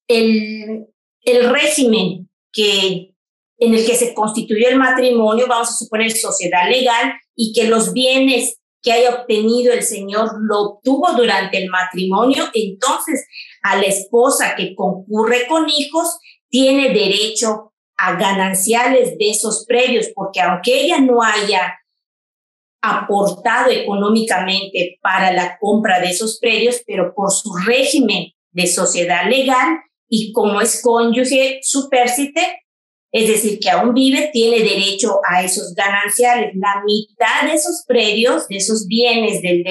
el, 0.07 0.87
el 1.21 1.49
régimen 1.49 2.29
que, 2.51 3.13
en 3.57 3.73
el 3.73 3.85
que 3.85 3.95
se 3.95 4.13
constituyó 4.13 4.69
el 4.69 4.77
matrimonio, 4.77 5.47
vamos 5.47 5.69
a 5.69 5.73
suponer 5.73 6.11
sociedad 6.11 6.69
legal, 6.69 7.13
y 7.35 7.53
que 7.53 7.67
los 7.67 7.93
bienes 7.93 8.57
que 8.81 8.91
haya 8.91 9.15
obtenido 9.15 9.73
el 9.73 9.83
señor 9.83 10.31
lo 10.41 10.61
obtuvo 10.61 11.13
durante 11.13 11.61
el 11.61 11.69
matrimonio, 11.69 12.45
entonces 12.53 13.27
a 13.61 13.77
la 13.77 13.83
esposa 13.83 14.55
que 14.55 14.75
concurre 14.75 15.47
con 15.47 15.69
hijos 15.69 16.17
tiene 16.49 16.89
derecho 16.89 17.73
a 17.97 18.15
gananciales 18.15 19.17
de 19.17 19.29
esos 19.29 19.65
predios, 19.67 20.07
porque 20.15 20.41
aunque 20.41 20.81
ella 20.81 20.99
no 20.99 21.21
haya 21.21 21.77
aportado 22.81 23.69
económicamente 23.69 24.97
para 25.01 25.31
la 25.31 25.57
compra 25.59 25.99
de 25.99 26.09
esos 26.09 26.39
predios, 26.39 26.81
pero 26.87 27.13
por 27.13 27.31
su 27.31 27.53
régimen 27.65 28.31
de 28.51 28.65
sociedad 28.65 29.29
legal 29.29 29.77
y 30.13 30.33
como 30.33 30.59
es 30.59 30.81
cónyuge 30.81 31.61
supérsite, 31.63 32.65
es 33.13 33.27
decir, 33.29 33.59
que 33.59 33.69
aún 33.69 33.93
vive, 33.93 34.29
tiene 34.33 34.59
derecho 34.59 35.21
a 35.25 35.41
esos 35.41 35.73
gananciales. 35.73 36.51
La 36.55 36.83
mitad 36.85 37.47
de 37.47 37.53
esos 37.53 37.85
predios, 37.87 38.45
de 38.49 38.57
esos 38.57 38.87
bienes 38.87 39.41
del, 39.41 39.63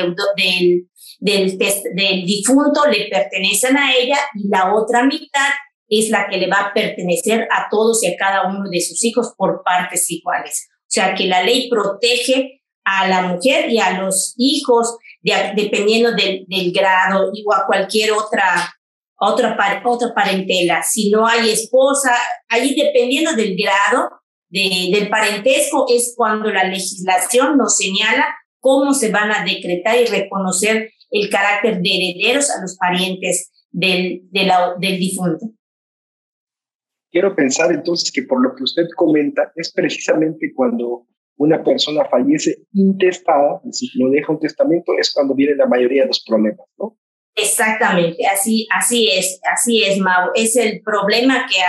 difunto 2.25 2.87
le 2.91 3.09
pertenecen 3.11 3.77
a 3.77 3.95
ella 3.95 4.19
y 4.35 4.49
la 4.49 4.75
otra 4.75 5.05
mitad 5.05 5.51
es 5.89 6.09
la 6.09 6.27
que 6.29 6.39
le 6.39 6.49
va 6.49 6.61
a 6.61 6.73
pertenecer 6.73 7.47
a 7.51 7.69
todos 7.71 8.03
y 8.03 8.07
a 8.07 8.17
cada 8.17 8.49
uno 8.49 8.71
de 8.71 8.81
sus 8.81 9.05
hijos 9.05 9.35
por 9.37 9.63
partes 9.63 10.11
iguales. 10.11 10.69
O 10.73 10.87
sea 10.87 11.15
que 11.15 11.27
la 11.27 11.43
ley 11.43 11.69
protege 11.69 12.63
a 12.85 13.07
la 13.09 13.23
mujer 13.23 13.71
y 13.71 13.79
a 13.79 14.01
los 14.01 14.35
hijos 14.39 14.97
dependiendo 15.23 16.13
del 16.13 16.73
grado 16.73 17.31
o 17.31 17.53
a 17.53 17.67
cualquier 17.67 18.13
otra 18.13 18.75
otra, 19.21 19.83
otra 19.85 20.15
parentela. 20.15 20.83
Si 20.83 21.11
no 21.11 21.27
hay 21.27 21.51
esposa, 21.51 22.15
ahí 22.49 22.75
dependiendo 22.75 23.35
del 23.35 23.55
grado 23.57 24.11
de, 24.49 24.91
del 24.93 25.09
parentesco 25.09 25.87
es 25.89 26.15
cuando 26.17 26.51
la 26.51 26.65
legislación 26.65 27.57
nos 27.57 27.77
señala 27.77 28.35
cómo 28.59 28.95
se 28.95 29.11
van 29.11 29.31
a 29.31 29.45
decretar 29.45 29.97
y 29.99 30.07
reconocer 30.07 30.91
el 31.11 31.29
carácter 31.29 31.83
de 31.83 31.91
herederos 31.91 32.51
a 32.51 32.63
los 32.63 32.77
parientes 32.77 33.53
del, 33.71 34.23
de 34.31 34.45
la, 34.45 34.75
del 34.81 34.99
difunto. 34.99 35.47
Quiero 37.11 37.35
pensar 37.35 37.73
entonces 37.73 38.11
que 38.13 38.23
por 38.23 38.41
lo 38.41 38.55
que 38.55 38.63
usted 38.63 38.87
comenta 38.97 39.53
es 39.57 39.73
precisamente 39.73 40.53
cuando 40.55 41.07
una 41.37 41.63
persona 41.63 42.05
fallece 42.05 42.65
intestada, 42.73 43.61
es 43.65 43.81
decir, 43.81 43.91
no 43.97 44.11
deja 44.11 44.33
un 44.33 44.39
testamento, 44.39 44.93
es 44.99 45.13
cuando 45.13 45.35
viene 45.35 45.57
la 45.57 45.67
mayoría 45.67 46.03
de 46.03 46.09
los 46.09 46.25
problemas, 46.25 46.67
¿no? 46.79 46.97
Exactamente, 47.43 48.27
así, 48.27 48.67
así 48.71 49.11
es, 49.11 49.41
así 49.53 49.83
es, 49.83 49.99
Mau. 49.99 50.31
Es 50.35 50.57
el 50.57 50.83
problema 50.83 51.47
que, 51.49 51.61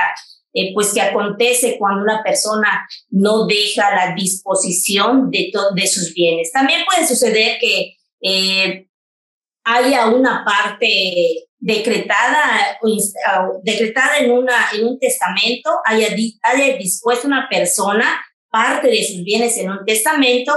eh, 0.54 0.74
pues 0.74 0.94
que 0.94 1.02
acontece 1.02 1.78
cuando 1.78 2.04
una 2.04 2.22
persona 2.24 2.88
no 3.10 3.46
deja 3.46 3.94
la 3.96 4.16
disposición 4.16 5.30
de, 5.32 5.52
de 5.76 5.88
sus 5.88 6.14
bienes. 6.14 6.52
También 6.52 6.82
puede 6.86 7.08
suceder 7.08 7.58
que 7.60 7.98
eh, 8.22 8.88
haya 9.64 10.08
una 10.08 10.44
parte 10.46 11.48
decretada, 11.60 12.80
decretada 13.64 14.18
en, 14.18 14.32
una, 14.32 14.70
en 14.74 14.88
un 14.88 15.00
testamento, 15.00 15.70
haya, 15.86 16.08
haya 16.42 16.78
dispuesto 16.78 17.28
una 17.28 17.48
persona 17.50 18.20
parte 18.50 18.90
de 18.90 19.04
sus 19.04 19.24
bienes 19.24 19.58
en 19.58 19.70
un 19.70 19.86
testamento 19.86 20.54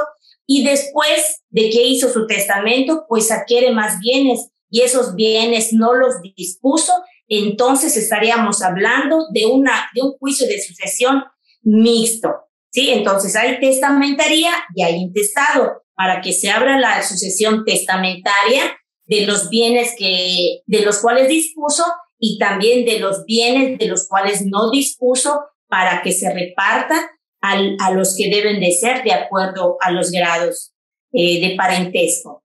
y 0.47 0.65
después 0.65 1.43
de 1.51 1.71
que 1.71 1.83
hizo 1.83 2.11
su 2.11 2.27
testamento, 2.27 3.05
pues 3.09 3.31
adquiere 3.31 3.71
más 3.73 3.99
bienes 4.01 4.51
y 4.75 4.83
esos 4.83 5.15
bienes 5.15 5.73
no 5.73 5.95
los 5.95 6.21
dispuso, 6.35 6.93
entonces 7.29 7.97
estaríamos 7.97 8.61
hablando 8.61 9.29
de, 9.33 9.47
una, 9.47 9.89
de 9.95 10.03
un 10.03 10.19
juicio 10.19 10.49
de 10.49 10.61
sucesión 10.61 11.23
mixto. 11.63 12.31
¿sí? 12.73 12.91
Entonces 12.91 13.37
hay 13.37 13.61
testamentaría 13.61 14.51
y 14.75 14.83
hay 14.83 14.97
intestado 14.97 15.85
para 15.95 16.21
que 16.21 16.33
se 16.33 16.51
abra 16.51 16.81
la 16.81 17.05
sucesión 17.05 17.65
testamentaria 17.65 18.77
de 19.07 19.25
los 19.27 19.49
bienes 19.49 19.95
que, 19.97 20.63
de 20.67 20.81
los 20.81 20.99
cuales 20.99 21.29
dispuso 21.29 21.85
y 22.19 22.37
también 22.41 22.85
de 22.85 22.99
los 22.99 23.25
bienes 23.27 23.79
de 23.79 23.87
los 23.87 24.09
cuales 24.09 24.45
no 24.45 24.73
dispuso 24.73 25.41
para 25.69 26.03
que 26.03 26.11
se 26.11 26.35
reparta 26.35 27.13
al, 27.41 27.77
a 27.79 27.93
los 27.93 28.17
que 28.17 28.29
deben 28.29 28.59
de 28.59 28.73
ser 28.73 29.05
de 29.05 29.13
acuerdo 29.13 29.77
a 29.81 29.93
los 29.93 30.11
grados 30.11 30.75
eh, 31.13 31.49
de 31.49 31.55
parentesco. 31.55 32.43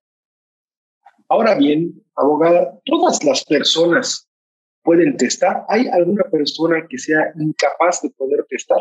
Ahora 1.27 1.55
bien, 1.55 1.98
abogada, 2.19 2.79
todas 2.85 3.23
las 3.23 3.43
personas 3.43 4.27
pueden 4.83 5.17
testar. 5.17 5.63
¿Hay 5.69 5.87
alguna 5.87 6.23
persona 6.31 6.85
que 6.89 6.97
sea 6.97 7.31
incapaz 7.39 8.01
de 8.01 8.09
poder 8.11 8.45
testar? 8.49 8.79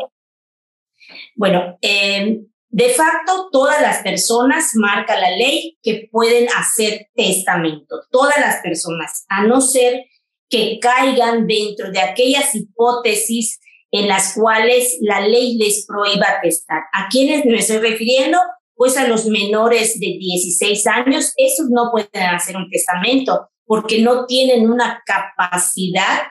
Bueno, 1.35 1.77
em, 1.81 2.45
de 2.69 2.89
facto, 2.89 3.49
todas 3.51 3.81
las 3.81 4.03
personas, 4.03 4.71
marca 4.75 5.19
la 5.19 5.31
ley, 5.31 5.77
que 5.81 6.07
pueden 6.11 6.47
hacer 6.55 7.07
testamento. 7.15 8.01
Todas 8.11 8.37
las 8.39 8.61
personas, 8.61 9.25
a 9.27 9.45
no 9.45 9.61
ser 9.61 10.05
que 10.49 10.79
caigan 10.79 11.47
dentro 11.47 11.91
de 11.91 11.99
aquellas 11.99 12.53
hipótesis 12.55 13.59
en 13.91 14.07
las 14.07 14.35
cuales 14.35 14.97
la 15.01 15.21
ley 15.21 15.57
les 15.57 15.85
prohíba 15.87 16.39
testar. 16.41 16.83
¿A 16.93 17.07
quiénes 17.09 17.45
me 17.45 17.57
estoy 17.57 17.77
refiriendo? 17.77 18.37
Pues 18.79 18.95
a 18.95 19.09
los 19.09 19.25
menores 19.25 19.99
de 19.99 20.15
16 20.17 20.87
años, 20.87 21.33
esos 21.35 21.67
no 21.69 21.91
pueden 21.91 22.23
hacer 22.33 22.55
un 22.55 22.69
testamento 22.69 23.49
porque 23.65 24.01
no 24.01 24.25
tienen 24.25 24.69
una 24.69 25.03
capacidad 25.05 26.21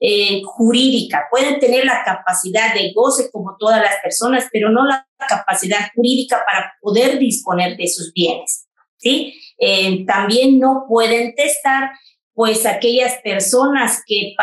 eh, 0.00 0.42
jurídica. 0.44 1.22
Pueden 1.30 1.58
tener 1.58 1.86
la 1.86 2.04
capacidad 2.04 2.74
de 2.74 2.92
goce 2.94 3.30
como 3.32 3.56
todas 3.58 3.80
las 3.80 3.94
personas, 4.02 4.46
pero 4.52 4.68
no 4.68 4.84
la 4.84 5.08
capacidad 5.26 5.78
jurídica 5.94 6.42
para 6.44 6.74
poder 6.82 7.18
disponer 7.18 7.74
de 7.78 7.88
sus 7.88 8.12
bienes. 8.12 8.68
¿sí? 8.98 9.40
Eh, 9.56 10.04
también 10.04 10.58
no 10.58 10.84
pueden 10.86 11.34
testar 11.34 11.90
pues 12.34 12.66
aquellas 12.66 13.14
personas 13.24 14.02
que, 14.06 14.34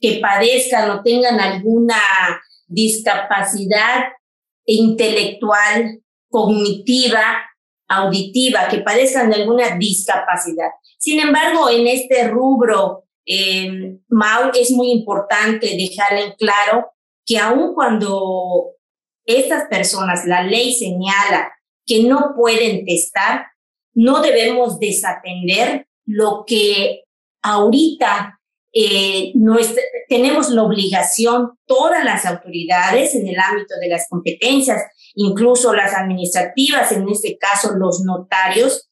que 0.00 0.20
padezcan 0.20 0.90
o 0.90 1.02
tengan 1.02 1.38
alguna 1.38 2.00
discapacidad 2.66 4.04
intelectual 4.64 6.00
cognitiva, 6.34 7.46
auditiva, 7.86 8.66
que 8.68 8.78
padezcan 8.78 9.30
de 9.30 9.36
alguna 9.36 9.76
discapacidad. 9.78 10.66
Sin 10.98 11.20
embargo, 11.20 11.70
en 11.70 11.86
este 11.86 12.26
rubro, 12.26 13.04
eh, 13.24 14.00
es 14.54 14.70
muy 14.72 14.90
importante 14.90 15.76
dejar 15.76 16.18
en 16.18 16.32
claro 16.32 16.88
que 17.24 17.38
aun 17.38 17.72
cuando 17.72 18.72
estas 19.24 19.68
personas, 19.68 20.26
la 20.26 20.42
ley 20.42 20.74
señala 20.74 21.52
que 21.86 22.02
no 22.02 22.32
pueden 22.36 22.84
testar, 22.84 23.46
no 23.94 24.20
debemos 24.20 24.80
desatender 24.80 25.86
lo 26.04 26.42
que 26.44 27.04
ahorita 27.42 28.40
eh, 28.76 29.32
tenemos 30.08 30.50
la 30.50 30.64
obligación, 30.64 31.52
todas 31.64 32.04
las 32.04 32.26
autoridades 32.26 33.14
en 33.14 33.28
el 33.28 33.38
ámbito 33.38 33.76
de 33.80 33.88
las 33.88 34.08
competencias, 34.08 34.82
incluso 35.14 35.72
las 35.72 35.94
administrativas, 35.94 36.90
en 36.90 37.08
este 37.08 37.38
caso 37.38 37.74
los 37.76 38.02
notarios, 38.04 38.90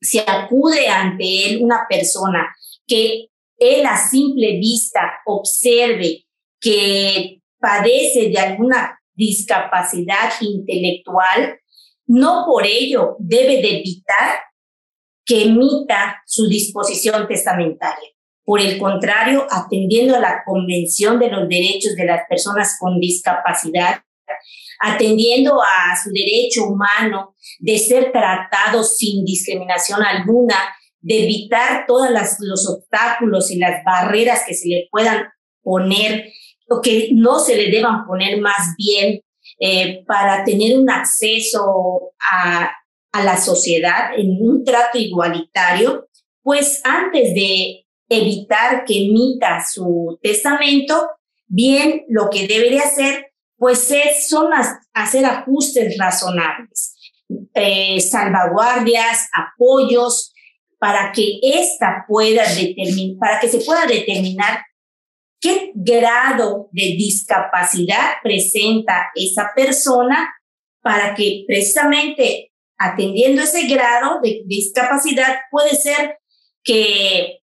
si 0.00 0.20
acude 0.20 0.86
ante 0.86 1.46
él 1.46 1.64
una 1.64 1.86
persona 1.88 2.46
que 2.86 3.26
él 3.58 3.84
a 3.86 3.96
simple 3.96 4.58
vista 4.58 5.00
observe 5.26 6.24
que 6.60 7.42
padece 7.58 8.28
de 8.28 8.38
alguna 8.38 9.00
discapacidad 9.14 10.30
intelectual, 10.40 11.58
no 12.06 12.44
por 12.46 12.64
ello 12.64 13.16
debe 13.18 13.60
de 13.60 13.80
evitar 13.80 14.38
que 15.24 15.42
emita 15.42 16.22
su 16.24 16.46
disposición 16.46 17.26
testamentaria. 17.26 18.10
Por 18.48 18.62
el 18.62 18.78
contrario, 18.78 19.46
atendiendo 19.50 20.16
a 20.16 20.20
la 20.20 20.42
Convención 20.42 21.18
de 21.18 21.28
los 21.28 21.46
Derechos 21.50 21.94
de 21.94 22.06
las 22.06 22.22
Personas 22.26 22.78
con 22.80 22.98
Discapacidad, 22.98 24.00
atendiendo 24.80 25.60
a 25.60 25.94
su 26.02 26.08
derecho 26.08 26.64
humano 26.64 27.34
de 27.58 27.78
ser 27.78 28.10
tratados 28.10 28.96
sin 28.96 29.22
discriminación 29.26 30.02
alguna, 30.02 30.54
de 31.02 31.24
evitar 31.24 31.84
todos 31.86 32.08
los 32.40 32.66
obstáculos 32.70 33.50
y 33.50 33.58
las 33.58 33.84
barreras 33.84 34.44
que 34.46 34.54
se 34.54 34.68
le 34.68 34.88
puedan 34.90 35.26
poner 35.62 36.32
o 36.70 36.80
que 36.80 37.10
no 37.12 37.40
se 37.40 37.54
le 37.54 37.70
deban 37.70 38.06
poner 38.06 38.40
más 38.40 38.74
bien 38.78 39.20
eh, 39.60 40.02
para 40.06 40.42
tener 40.44 40.78
un 40.78 40.88
acceso 40.88 42.12
a, 42.32 42.72
a 43.12 43.24
la 43.24 43.36
sociedad 43.36 44.12
en 44.16 44.38
un 44.40 44.64
trato 44.64 44.96
igualitario, 44.96 46.08
pues 46.42 46.80
antes 46.86 47.34
de 47.34 47.84
evitar 48.08 48.84
que 48.84 49.06
emita 49.06 49.64
su 49.64 50.18
testamento, 50.22 51.10
bien 51.46 52.04
lo 52.08 52.30
que 52.30 52.46
debería 52.46 52.82
hacer, 52.82 53.32
pues 53.56 53.90
es, 53.90 54.28
son 54.28 54.50
hacer 54.92 55.24
ajustes 55.24 55.96
razonables, 55.98 56.94
eh, 57.54 58.00
salvaguardias, 58.00 59.28
apoyos, 59.34 60.32
para 60.78 61.12
que 61.12 61.40
esta 61.42 62.04
pueda 62.06 62.44
determinar, 62.54 63.18
para 63.18 63.40
que 63.40 63.48
se 63.48 63.58
pueda 63.58 63.84
determinar 63.86 64.60
qué 65.40 65.72
grado 65.74 66.68
de 66.72 66.94
discapacidad 66.96 68.14
presenta 68.22 69.10
esa 69.14 69.50
persona 69.54 70.34
para 70.80 71.14
que 71.14 71.44
precisamente 71.46 72.52
atendiendo 72.78 73.42
ese 73.42 73.66
grado 73.66 74.20
de 74.22 74.42
discapacidad 74.46 75.36
puede 75.50 75.74
ser 75.74 76.18
que 76.62 77.40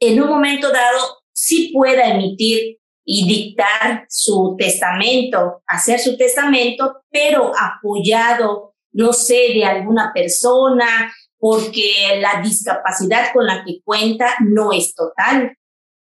en 0.00 0.22
un 0.22 0.28
momento 0.28 0.70
dado 0.70 0.98
sí 1.32 1.72
pueda 1.74 2.08
emitir 2.08 2.78
y 3.04 3.26
dictar 3.26 4.04
su 4.08 4.54
testamento, 4.58 5.62
hacer 5.66 5.98
su 5.98 6.16
testamento, 6.16 7.04
pero 7.10 7.52
apoyado, 7.58 8.74
no 8.92 9.12
sé, 9.12 9.54
de 9.54 9.64
alguna 9.64 10.12
persona, 10.14 11.10
porque 11.38 12.18
la 12.20 12.42
discapacidad 12.42 13.32
con 13.32 13.46
la 13.46 13.64
que 13.64 13.80
cuenta 13.82 14.34
no 14.40 14.72
es 14.72 14.94
total, 14.94 15.56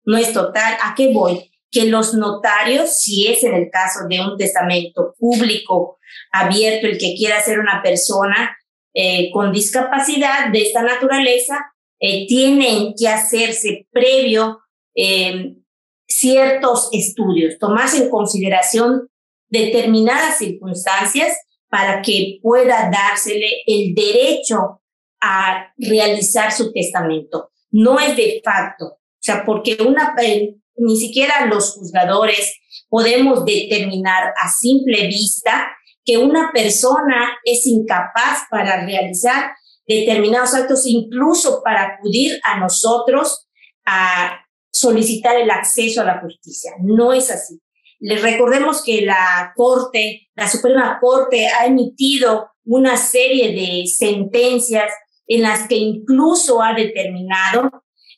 no 0.05 0.17
es 0.17 0.33
total. 0.33 0.77
¿A 0.83 0.95
qué 0.97 1.13
voy? 1.13 1.53
Que 1.71 1.85
los 1.85 2.15
notarios, 2.15 2.99
si 2.99 3.29
es 3.29 3.45
en 3.45 3.55
el 3.55 3.71
caso 3.71 4.01
de 4.09 4.21
un 4.21 4.37
testamento 4.37 5.15
público 5.19 5.99
abierto, 6.33 6.87
el 6.87 6.99
que 6.99 7.15
quiera 7.17 7.41
ser 7.41 7.61
una 7.61 7.83
persona 7.83 8.57
eh, 8.95 9.31
con 9.31 9.53
discapacidad 9.53 10.51
de 10.51 10.63
esta 10.63 10.83
naturaleza, 10.83 11.73
eh, 12.01 12.27
tienen 12.27 12.95
que 12.99 13.09
hacerse 13.09 13.87
previo 13.91 14.61
eh, 14.95 15.55
ciertos 16.07 16.89
estudios, 16.93 17.59
tomarse 17.59 18.05
en 18.05 18.11
consideración 18.11 19.09
determinadas 19.49 20.39
circunstancias 20.39 21.37
para 21.69 22.03
que 22.03 22.39
pueda 22.43 22.91
dársele 22.91 23.63
el 23.67 23.95
derecho 23.95 24.83
a 25.21 25.73
realizar 25.77 26.53
su 26.53 26.73
testamento. 26.73 27.51
No 27.71 27.99
es 27.99 28.17
de 28.17 28.41
facto, 28.45 28.85
o 28.87 28.99
sea, 29.21 29.45
porque 29.45 29.77
una, 29.81 30.15
eh, 30.23 30.57
ni 30.77 30.97
siquiera 30.97 31.47
los 31.47 31.75
juzgadores 31.75 32.55
podemos 32.89 33.45
determinar 33.45 34.33
a 34.41 34.49
simple 34.49 35.07
vista 35.09 35.69
que 36.05 36.19
una 36.19 36.53
persona 36.53 37.37
es 37.45 37.67
incapaz 37.67 38.43
para 38.51 38.87
realizar 38.87 39.51
determinados 39.87 40.55
actos, 40.55 40.87
incluso 40.87 41.63
para 41.63 41.95
acudir 41.95 42.39
a 42.45 42.59
nosotros 42.59 43.49
a 43.85 44.41
solicitar 44.71 45.37
el 45.37 45.51
acceso 45.51 46.01
a 46.01 46.05
la 46.05 46.21
justicia. 46.21 46.73
No 46.83 47.13
es 47.13 47.31
así. 47.31 47.61
Les 47.99 48.21
recordemos 48.21 48.83
que 48.83 49.03
la 49.03 49.53
Corte, 49.57 50.29
la 50.35 50.49
Suprema 50.49 50.99
Corte, 51.01 51.49
ha 51.49 51.67
emitido 51.67 52.51
una 52.65 52.97
serie 52.97 53.53
de 53.53 53.87
sentencias 53.87 54.93
en 55.27 55.43
las 55.43 55.67
que 55.67 55.77
incluso 55.77 56.63
ha 56.63 56.75
determinado 56.75 57.71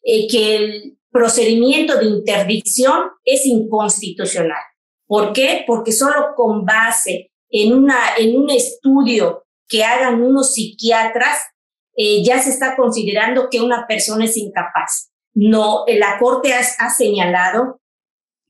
eh, 0.02 0.26
que 0.26 0.57
el 0.57 0.98
procedimiento 1.11 1.98
de 1.98 2.07
interdicción 2.07 3.11
es 3.24 3.46
inconstitucional. 3.46 4.61
¿Por 5.07 5.33
qué? 5.33 5.64
Porque 5.66 5.92
solo 5.92 6.35
con 6.37 6.64
base 6.64 7.31
en, 7.50 7.72
una, 7.72 8.16
en 8.16 8.37
un 8.37 8.50
estudio 8.50 9.44
que 9.68 9.85
hagan 9.85 10.22
unos 10.22 10.54
psiquiatras 10.54 11.38
eh, 12.00 12.22
ya 12.22 12.40
se 12.40 12.50
está 12.50 12.76
considerando 12.76 13.48
que 13.50 13.61
una 13.61 13.84
persona 13.88 14.24
es 14.24 14.37
incapaz. 14.37 15.11
No, 15.34 15.82
eh, 15.88 15.98
la 15.98 16.16
Corte 16.20 16.54
ha, 16.54 16.90
señalado 16.90 17.80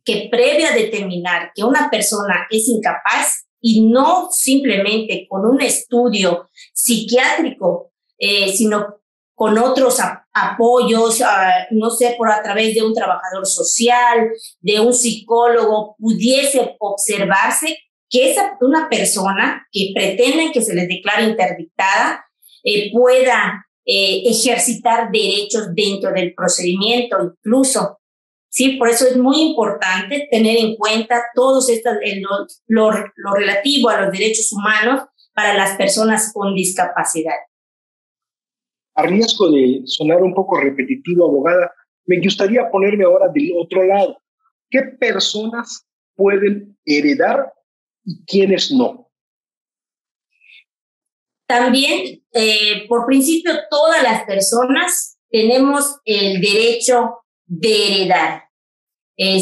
que 0.04 0.28
previo 0.30 0.68
a 0.68 0.74
determinar 0.74 1.50
que 1.54 1.64
una 1.64 1.88
persona 1.90 2.46
es 2.50 2.68
incapaz 2.68 3.46
y 3.62 3.88
no 3.88 4.28
simplemente 4.30 5.26
con 5.30 5.46
un 5.46 5.62
estudio 5.62 6.50
psiquiátrico, 6.74 7.90
eh, 8.18 8.52
sino 8.52 9.00
con 9.34 9.56
otros 9.56 9.98
apoyos, 10.34 11.22
no 11.70 11.90
sé, 11.90 12.16
por 12.18 12.30
a 12.30 12.42
través 12.42 12.74
de 12.74 12.82
un 12.82 12.92
trabajador 12.92 13.46
social, 13.46 14.28
de 14.61 14.80
un 14.80 14.92
psicólogo, 14.92 15.96
pudiese 15.98 16.76
observarse 16.80 17.78
que 18.11 18.30
esa 18.30 18.58
una 18.61 18.90
persona 18.90 19.66
que 19.72 19.92
pretende 19.94 20.50
que 20.52 20.61
se 20.61 20.74
le 20.74 20.87
declare 20.87 21.24
interdictada 21.24 22.27
eh, 22.68 22.90
pueda 22.92 23.66
eh, 23.87 24.22
ejercitar 24.26 25.11
derechos 25.11 25.74
dentro 25.74 26.12
del 26.12 26.35
procedimiento 26.35 27.16
incluso. 27.22 27.98
Sí, 28.50 28.76
por 28.76 28.88
eso 28.88 29.07
es 29.07 29.16
muy 29.16 29.40
importante 29.40 30.28
tener 30.31 30.59
en 30.59 30.76
cuenta 30.76 31.22
todos 31.35 31.70
estos, 31.70 31.94
lo, 32.66 32.90
lo 33.16 33.35
relativo 33.35 33.88
a 33.88 34.02
los 34.02 34.12
derechos 34.12 34.52
humanos 34.52 35.02
para 35.35 35.54
las 35.54 35.76
personas 35.76 36.33
con 36.35 36.54
discapacidad. 36.54 37.37
A 38.94 39.02
riesgo 39.04 39.50
de 39.50 39.83
sonar 39.85 40.22
un 40.22 40.35
poco 40.35 40.59
repetitivo, 40.59 41.26
abogada, 41.26 41.70
me 42.04 42.20
gustaría 42.20 42.70
ponerme 42.70 43.04
ahora 43.04 43.28
del 43.33 43.52
otro 43.57 43.85
lado. 43.85 44.18
¿Qué 44.68 44.83
personas 44.98 45.87
pueden 46.14 46.76
heredar 46.85 47.52
y 48.04 48.24
quiénes 48.24 48.72
no? 48.72 49.08
También, 51.48 52.22
eh, 52.32 52.87
por 52.88 53.06
principio, 53.06 53.52
todas 53.70 54.02
las 54.02 54.24
personas 54.24 55.18
tenemos 55.30 55.96
el 56.04 56.42
derecho 56.42 57.24
de 57.46 58.02
heredar. 58.02 58.44
Eh, 59.16 59.40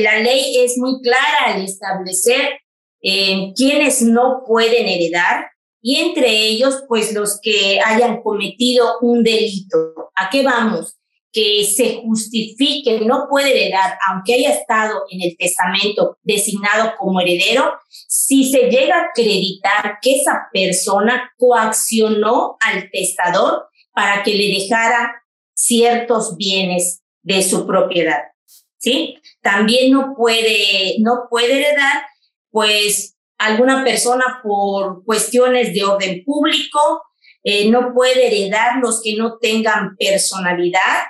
la 0.00 0.20
ley 0.20 0.64
es 0.64 0.78
muy 0.78 1.02
clara 1.02 1.54
al 1.54 1.64
establecer 1.64 2.60
eh, 3.02 3.52
quiénes 3.56 4.02
no 4.02 4.44
pueden 4.46 4.86
heredar 4.86 5.50
y 5.82 5.96
entre 5.96 6.30
ellos, 6.30 6.84
pues 6.86 7.12
los 7.12 7.40
que 7.42 7.80
hayan 7.84 8.22
cometido 8.22 8.98
un 9.00 9.24
delito. 9.24 10.12
¿A 10.14 10.30
qué 10.30 10.44
vamos? 10.44 10.96
Que 11.32 11.64
se 11.64 12.02
justifique, 12.02 13.00
no 13.00 13.26
puede 13.28 13.50
heredar, 13.50 13.98
aunque 14.08 14.34
haya 14.34 14.50
estado 14.50 15.02
en 15.10 15.22
el 15.22 15.36
testamento 15.36 16.18
designado 16.22 16.92
como 16.98 17.20
heredero, 17.20 17.72
si 17.88 18.50
se 18.50 18.68
llega 18.68 18.96
a 18.96 19.04
acreditar 19.06 19.98
que 20.02 20.16
esa 20.16 20.48
persona 20.52 21.32
coaccionó 21.38 22.56
al 22.60 22.90
testador 22.90 23.64
para 23.94 24.22
que 24.22 24.34
le 24.34 24.60
dejara 24.60 25.22
ciertos 25.54 26.36
bienes 26.36 27.02
de 27.22 27.42
su 27.42 27.66
propiedad. 27.66 28.20
¿Sí? 28.78 29.16
También 29.40 29.92
no 29.92 30.14
puede, 30.16 30.96
no 30.98 31.28
puede 31.30 31.60
heredar, 31.60 32.02
pues, 32.50 33.16
alguna 33.38 33.84
persona 33.84 34.40
por 34.42 35.04
cuestiones 35.04 35.72
de 35.72 35.84
orden 35.84 36.24
público, 36.24 37.02
eh, 37.44 37.68
no 37.70 37.92
puede 37.92 38.26
heredar 38.26 38.78
los 38.80 39.00
que 39.02 39.16
no 39.16 39.38
tengan 39.40 39.96
personalidad, 39.96 41.04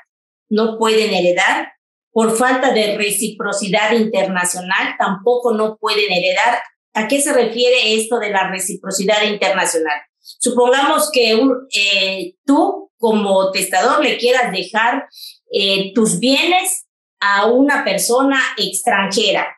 no 0.53 0.79
pueden 0.79 1.13
heredar. 1.13 1.73
Por 2.13 2.37
falta 2.37 2.73
de 2.73 2.97
reciprocidad 2.99 3.93
internacional, 3.93 4.97
tampoco 4.99 5.55
no 5.55 5.79
pueden 5.79 6.13
heredar. 6.13 6.59
¿A 6.93 7.09
qué 7.09 7.23
se 7.23 7.33
refiere 7.33 7.95
esto 7.95 8.19
de 8.19 8.31
la 8.31 8.51
reciprocidad 8.51 9.23
internacional? 9.23 9.99
Supongamos 10.21 11.11
que 11.11 11.41
eh, 11.75 12.35
tú 12.45 12.91
como 12.99 13.51
testador 13.51 14.05
le 14.05 14.19
quieras 14.19 14.53
dejar 14.53 15.07
eh, 15.51 15.93
tus 15.95 16.19
bienes 16.21 16.87
a 17.19 17.47
una 17.47 17.83
persona 17.83 18.39
extranjera, 18.59 19.57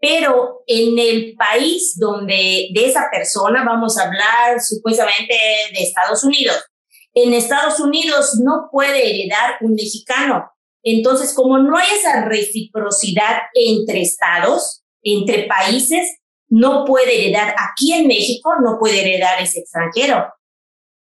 pero 0.00 0.62
en 0.66 0.98
el 0.98 1.34
país 1.36 1.96
donde 1.98 2.68
de 2.72 2.86
esa 2.86 3.08
persona, 3.10 3.64
vamos 3.64 3.98
a 3.98 4.04
hablar 4.04 4.60
supuestamente 4.60 5.34
de 5.74 5.82
Estados 5.82 6.22
Unidos, 6.22 6.69
en 7.14 7.34
Estados 7.34 7.80
Unidos 7.80 8.38
no 8.42 8.68
puede 8.70 9.10
heredar 9.10 9.56
un 9.60 9.74
mexicano. 9.74 10.50
Entonces, 10.82 11.34
como 11.34 11.58
no 11.58 11.76
hay 11.76 11.88
esa 11.94 12.24
reciprocidad 12.24 13.38
entre 13.54 14.02
estados, 14.02 14.82
entre 15.02 15.44
países, 15.44 16.18
no 16.48 16.84
puede 16.84 17.22
heredar 17.22 17.54
aquí 17.58 17.92
en 17.92 18.06
México, 18.06 18.52
no 18.62 18.78
puede 18.78 19.00
heredar 19.00 19.40
ese 19.42 19.60
extranjero. 19.60 20.26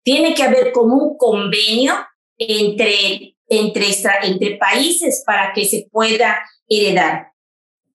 Tiene 0.02 0.35
que 0.35 0.42
haber 0.42 0.72
como 0.72 0.96
un 0.96 1.16
convenio 1.16 1.94
entre, 2.38 3.37
entre, 3.48 3.87
entre 4.24 4.57
países 4.57 5.22
para 5.24 5.52
que 5.52 5.64
se 5.64 5.88
pueda 5.90 6.42
heredar. 6.68 7.28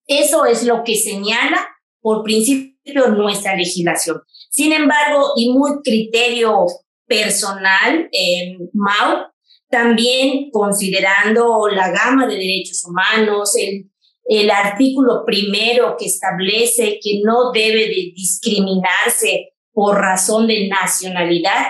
Eso 0.07 0.45
es 0.45 0.63
lo 0.63 0.83
que 0.83 0.95
señala 0.95 1.67
por 1.99 2.23
principio 2.23 3.10
nuestra 3.10 3.55
legislación. 3.55 4.21
Sin 4.49 4.71
embargo, 4.71 5.33
y 5.36 5.49
muy 5.51 5.81
criterio 5.83 6.65
personal, 7.08 8.10
eh, 8.12 8.58
Mau, 8.74 9.28
también 9.70 10.50
considerando 10.52 11.67
la 11.70 11.91
gama 11.91 12.28
de 12.28 12.36
derechos 12.36 12.86
humanos, 12.86 13.56
el, 13.58 13.89
el 14.26 14.52
artículo 14.52 15.24
primero 15.26 15.96
que 15.98 16.06
establece 16.06 17.00
que 17.02 17.22
no 17.24 17.52
debe 17.52 17.88
de 17.88 18.12
discriminarse 18.15 19.54
por 19.72 19.98
razón 19.98 20.48
de 20.48 20.67
nacionalidad, 20.67 21.65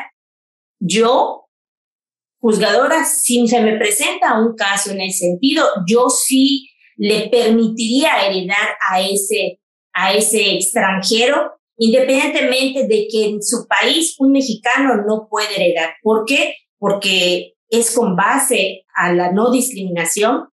yo, 0.79 1.49
juzgadora, 2.39 3.03
si 3.03 3.47
se 3.47 3.61
me 3.61 3.77
presenta 3.77 4.39
un 4.39 4.55
caso 4.55 4.91
en 4.91 5.01
ese 5.01 5.25
sentido, 5.25 5.65
yo 5.87 6.09
sí 6.09 6.69
le 6.95 7.29
permitiría 7.29 8.25
heredar 8.25 8.75
a 8.89 9.01
ese, 9.01 9.59
a 9.93 10.13
ese 10.13 10.55
extranjero, 10.55 11.56
independientemente 11.77 12.87
de 12.87 13.07
que 13.09 13.25
en 13.25 13.43
su 13.43 13.67
país 13.67 14.15
un 14.19 14.31
mexicano 14.31 15.03
no 15.07 15.27
puede 15.29 15.55
heredar. 15.55 15.95
¿Por 16.01 16.25
qué? 16.25 16.55
Porque 16.77 17.53
es 17.69 17.95
con 17.95 18.15
base 18.15 18.85
a 18.95 19.13
la 19.13 19.31
no 19.31 19.51
discriminación, 19.51 20.49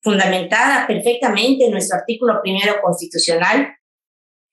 fundamentada 0.00 0.86
perfectamente 0.86 1.64
en 1.64 1.72
nuestro 1.72 1.98
artículo 1.98 2.40
primero 2.42 2.76
constitucional, 2.82 3.74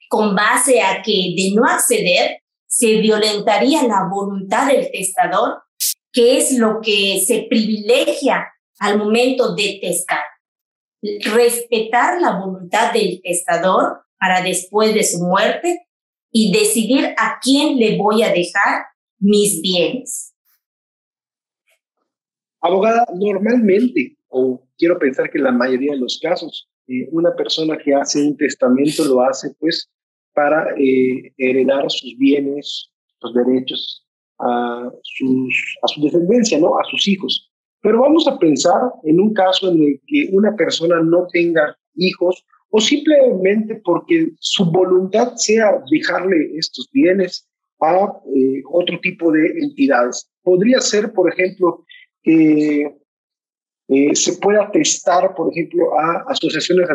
con 0.09 0.35
base 0.35 0.81
a 0.81 1.01
que 1.01 1.33
de 1.35 1.51
no 1.53 1.65
acceder 1.65 2.39
se 2.67 2.97
violentaría 2.97 3.83
la 3.83 4.07
voluntad 4.09 4.67
del 4.67 4.89
testador, 4.91 5.63
que 6.11 6.37
es 6.37 6.57
lo 6.57 6.79
que 6.81 7.23
se 7.25 7.45
privilegia 7.49 8.47
al 8.79 8.97
momento 8.97 9.55
de 9.55 9.79
testar. 9.81 10.23
Respetar 11.01 12.19
la 12.19 12.39
voluntad 12.39 12.91
del 12.91 13.21
testador 13.21 14.05
para 14.17 14.41
después 14.41 14.93
de 14.93 15.03
su 15.03 15.19
muerte 15.19 15.84
y 16.37 16.51
decidir 16.51 17.05
a 17.17 17.39
quién 17.41 17.77
le 17.77 17.97
voy 17.97 18.21
a 18.21 18.27
dejar 18.27 18.83
mis 19.19 19.61
bienes. 19.61 20.35
Abogada, 22.59 23.05
normalmente, 23.15 24.17
o 24.27 24.61
quiero 24.77 24.99
pensar 24.99 25.29
que 25.29 25.39
la 25.39 25.53
mayoría 25.53 25.93
de 25.93 25.99
los 25.99 26.19
casos, 26.21 26.67
eh, 26.87 27.07
una 27.13 27.33
persona 27.33 27.77
que 27.77 27.93
hace 27.93 28.21
un 28.21 28.35
testamento 28.35 29.05
lo 29.05 29.21
hace 29.21 29.51
pues 29.61 29.89
para 30.33 30.75
eh, 30.77 31.31
heredar 31.37 31.89
sus 31.89 32.17
bienes, 32.17 32.91
los 33.21 33.33
derechos 33.33 34.05
a, 34.37 34.91
sus, 35.03 35.77
a 35.83 35.87
su 35.87 36.01
descendencia, 36.01 36.59
¿no? 36.59 36.77
A 36.77 36.83
sus 36.91 37.07
hijos. 37.07 37.49
Pero 37.79 38.01
vamos 38.01 38.27
a 38.27 38.37
pensar 38.37 38.81
en 39.05 39.21
un 39.21 39.33
caso 39.33 39.71
en 39.71 39.81
el 39.81 40.01
que 40.05 40.27
una 40.33 40.53
persona 40.57 41.01
no 41.01 41.27
tenga 41.31 41.77
hijos 41.95 42.43
o 42.69 42.79
simplemente 42.79 43.81
porque 43.83 44.31
su 44.39 44.65
voluntad 44.65 45.35
sea 45.35 45.81
dejarle 45.89 46.57
estos 46.57 46.89
bienes 46.91 47.47
a 47.81 48.13
eh, 48.35 48.61
otro 48.71 48.99
tipo 49.01 49.31
de 49.31 49.47
entidades. 49.59 50.29
Podría 50.41 50.79
ser, 50.81 51.11
por 51.13 51.31
ejemplo, 51.31 51.85
que 52.23 52.95
eh, 53.87 54.15
se 54.15 54.37
pueda 54.37 54.71
prestar, 54.71 55.35
por 55.35 55.51
ejemplo, 55.51 55.97
a 55.99 56.25
asociaciones 56.27 56.87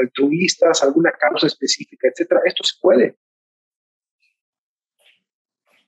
altruistas, 0.00 0.82
alguna 0.82 1.12
causa 1.12 1.46
específica, 1.46 2.08
etcétera. 2.08 2.40
Esto 2.44 2.64
se 2.64 2.74
puede. 2.80 3.16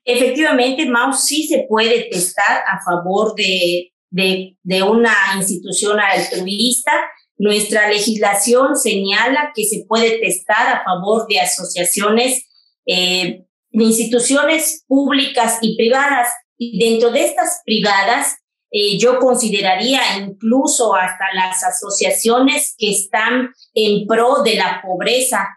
Efectivamente, 0.05 0.87
Mao 0.87 1.13
sí 1.13 1.49
se 1.49 1.67
puede 1.69 2.09
testar 2.11 2.63
a 2.67 2.79
favor 2.85 3.35
de, 3.35 3.91
de 4.11 4.83
una 4.83 5.15
institución 5.37 5.99
altruista. 5.99 6.93
Nuestra 7.37 7.89
legislación 7.89 8.77
señala 8.77 9.53
que 9.55 9.65
se 9.65 9.85
puede 9.89 10.19
testar 10.19 10.69
a 10.69 10.85
favor 10.85 11.27
de 11.29 11.41
asociaciones, 11.41 12.45
eh, 12.87 13.45
de 13.71 13.85
instituciones 13.85 14.85
públicas 14.87 15.59
y 15.61 15.77
privadas. 15.77 16.29
Y 16.57 16.79
dentro 16.79 17.11
de 17.11 17.25
estas 17.25 17.61
privadas 17.65 18.37
eh, 18.77 18.99
yo 18.99 19.21
consideraría 19.21 20.01
incluso 20.19 20.97
hasta 20.97 21.25
las 21.33 21.63
asociaciones 21.63 22.75
que 22.77 22.91
están 22.91 23.51
en 23.73 24.05
pro 24.09 24.43
de 24.43 24.57
la 24.57 24.83
pobreza 24.83 25.49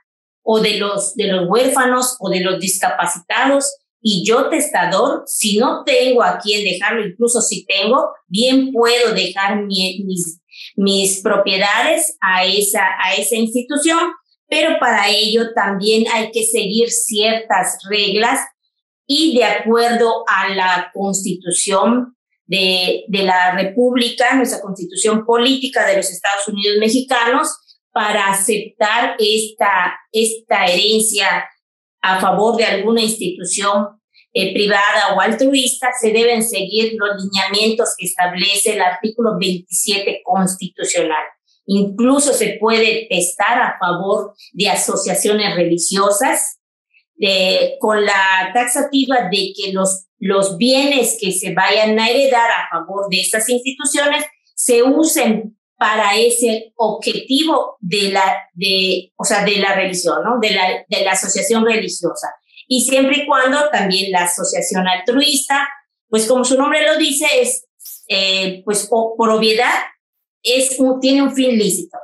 o 0.44 0.60
de 0.60 0.78
los, 0.78 1.16
de 1.16 1.28
los 1.28 1.50
huérfanos 1.50 2.16
o 2.20 2.30
de 2.30 2.42
los 2.42 2.60
discapacitados. 2.60 3.76
Y 4.02 4.24
yo, 4.24 4.50
testador, 4.50 5.24
si 5.26 5.58
no 5.58 5.84
tengo 5.84 6.22
a 6.22 6.38
quién 6.38 6.64
dejarlo, 6.64 7.08
incluso 7.08 7.42
si 7.42 7.66
tengo, 7.66 8.12
bien 8.28 8.72
puedo 8.72 9.14
dejar 9.16 9.66
mis, 9.66 10.40
mis 10.76 11.22
propiedades 11.22 12.18
a 12.22 12.46
esa, 12.46 12.84
a 13.04 13.16
esa 13.16 13.36
institución, 13.36 14.00
pero 14.48 14.80
para 14.80 15.10
ello 15.10 15.54
también 15.54 16.06
hay 16.14 16.32
que 16.32 16.44
seguir 16.44 16.90
ciertas 16.90 17.80
reglas 17.90 18.40
y 19.06 19.38
de 19.38 19.46
acuerdo 19.46 20.24
a 20.28 20.50
la 20.50 20.92
constitución 20.94 22.16
de, 22.46 23.04
de 23.08 23.24
la 23.24 23.52
República, 23.56 24.36
nuestra 24.36 24.62
constitución 24.62 25.26
política 25.26 25.86
de 25.86 25.98
los 25.98 26.10
Estados 26.10 26.48
Unidos 26.48 26.78
mexicanos, 26.80 27.50
para 27.98 28.30
aceptar 28.30 29.16
esta, 29.18 29.98
esta 30.12 30.66
herencia 30.66 31.50
a 32.00 32.22
favor 32.22 32.56
de 32.56 32.66
alguna 32.66 33.02
institución 33.02 33.97
eh, 34.40 34.54
privada 34.54 35.16
o 35.16 35.22
altruista, 35.22 35.90
se 36.00 36.12
deben 36.12 36.44
seguir 36.44 36.94
los 36.98 37.24
lineamientos 37.24 37.96
que 37.98 38.06
establece 38.06 38.74
el 38.74 38.82
artículo 38.82 39.38
27 39.40 40.22
constitucional. 40.24 41.24
Incluso 41.66 42.34
se 42.34 42.58
puede 42.60 43.08
testar 43.10 43.62
a 43.62 43.78
favor 43.80 44.34
de 44.54 44.70
asociaciones 44.70 45.56
religiosas 45.56 46.60
de, 47.16 47.76
con 47.80 48.06
la 48.06 48.52
taxativa 48.54 49.30
de 49.32 49.54
que 49.56 49.74
los 49.74 50.08
los 50.20 50.58
bienes 50.58 51.18
que 51.20 51.32
se 51.32 51.54
vayan 51.54 52.00
a 52.00 52.10
heredar 52.10 52.50
a 52.50 52.70
favor 52.70 53.08
de 53.10 53.22
estas 53.22 53.48
instituciones 53.50 54.24
se 54.56 54.84
usen 54.84 55.58
para 55.78 56.18
ese 56.18 56.74
objetivo 56.76 57.78
de 57.80 58.10
la, 58.10 58.36
de, 58.54 59.14
o 59.16 59.24
sea, 59.24 59.46
de 59.46 59.58
la 59.58 59.76
religión, 59.76 60.24
¿no? 60.24 60.40
De 60.40 60.50
la, 60.52 60.86
de 60.88 61.06
la 61.06 61.12
asociación 61.12 61.64
religiosa. 61.64 62.34
Y 62.68 62.82
siempre 62.82 63.20
y 63.20 63.26
cuando 63.26 63.70
también 63.72 64.12
la 64.12 64.26
asociación 64.26 64.88
altruista, 64.88 65.68
pues 66.10 66.28
como 66.28 66.44
su 66.44 66.58
nombre 66.58 66.86
lo 66.86 66.98
dice, 66.98 67.26
es, 67.40 67.68
eh, 68.08 68.62
pues 68.66 68.88
por 68.88 69.30
obviedad, 69.30 69.74
es 70.44 70.78
tiene 71.02 71.22
un 71.22 71.34
fin 71.34 71.58
lícito, 71.58 71.98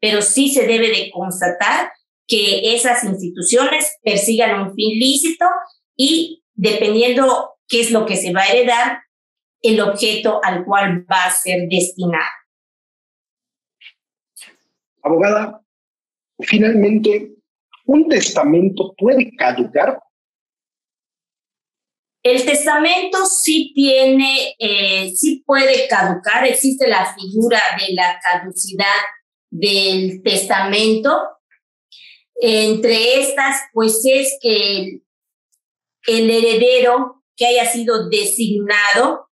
pero 0.00 0.22
sí 0.22 0.48
se 0.48 0.66
debe 0.66 0.88
de 0.88 1.10
constatar 1.10 1.92
que 2.26 2.74
esas 2.74 3.04
instituciones 3.04 3.96
persigan 4.02 4.60
un 4.60 4.74
fin 4.74 4.98
lícito 4.98 5.44
y 5.96 6.44
dependiendo 6.54 7.54
qué 7.68 7.80
es 7.80 7.90
lo 7.90 8.06
que 8.06 8.16
se 8.16 8.32
va 8.32 8.42
a 8.42 8.48
heredar, 8.48 8.98
el 9.62 9.80
objeto 9.80 10.40
al 10.42 10.64
cual 10.64 11.06
va 11.10 11.24
a 11.24 11.30
ser 11.30 11.68
destinado. 11.68 12.30
Abogada, 15.02 15.62
finalmente, 16.40 17.34
¿un 17.86 18.08
testamento 18.08 18.94
puede 18.96 19.34
caducar? 19.36 19.98
El 22.24 22.46
testamento 22.46 23.26
sí 23.26 23.72
tiene, 23.74 24.56
eh, 24.58 25.12
sí 25.14 25.42
puede 25.44 25.86
caducar, 25.88 26.46
existe 26.46 26.88
la 26.88 27.14
figura 27.14 27.60
de 27.78 27.92
la 27.92 28.18
caducidad 28.18 28.86
del 29.50 30.22
testamento. 30.22 31.14
Entre 32.36 33.20
estas, 33.20 33.60
pues 33.74 34.00
es 34.06 34.38
que 34.40 35.00
el 36.06 36.30
heredero 36.30 37.22
que 37.36 37.46
haya 37.46 37.70
sido 37.70 38.08
designado, 38.08 39.28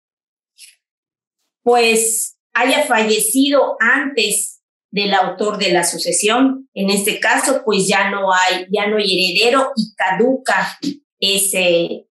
pues 1.65 2.39
haya 2.55 2.85
fallecido 2.85 3.77
antes 3.81 4.63
del 4.93 5.13
autor 5.13 5.59
de 5.59 5.73
la 5.73 5.83
sucesión. 5.83 6.69
En 6.73 6.91
este 6.91 7.19
caso, 7.19 7.63
pues 7.65 7.89
ya 7.89 8.11
no 8.11 8.33
hay, 8.33 8.67
ya 8.71 8.87
no 8.87 8.99
hay 8.99 9.13
heredero 9.13 9.73
y 9.75 9.93
caduca 9.97 10.79
ese, 11.19 12.07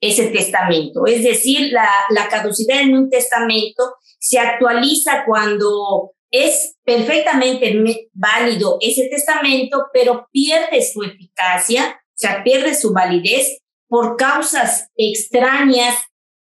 ese 0.00 0.28
testamento. 0.28 1.06
Es 1.06 1.22
decir, 1.22 1.72
la, 1.72 1.88
la 2.10 2.28
caducidad 2.28 2.80
en 2.80 2.96
un 2.96 3.10
testamento 3.10 3.94
se 4.18 4.38
actualiza 4.38 5.24
cuando 5.26 6.12
es 6.30 6.76
perfectamente 6.84 8.08
válido 8.12 8.78
ese 8.80 9.08
testamento, 9.08 9.86
pero 9.92 10.28
pierde 10.30 10.82
su 10.82 11.02
eficacia, 11.02 12.00
o 12.00 12.14
sea, 12.14 12.42
pierde 12.44 12.74
su 12.74 12.92
validez 12.92 13.58
por 13.88 14.16
causas 14.16 14.90
extrañas 14.96 15.96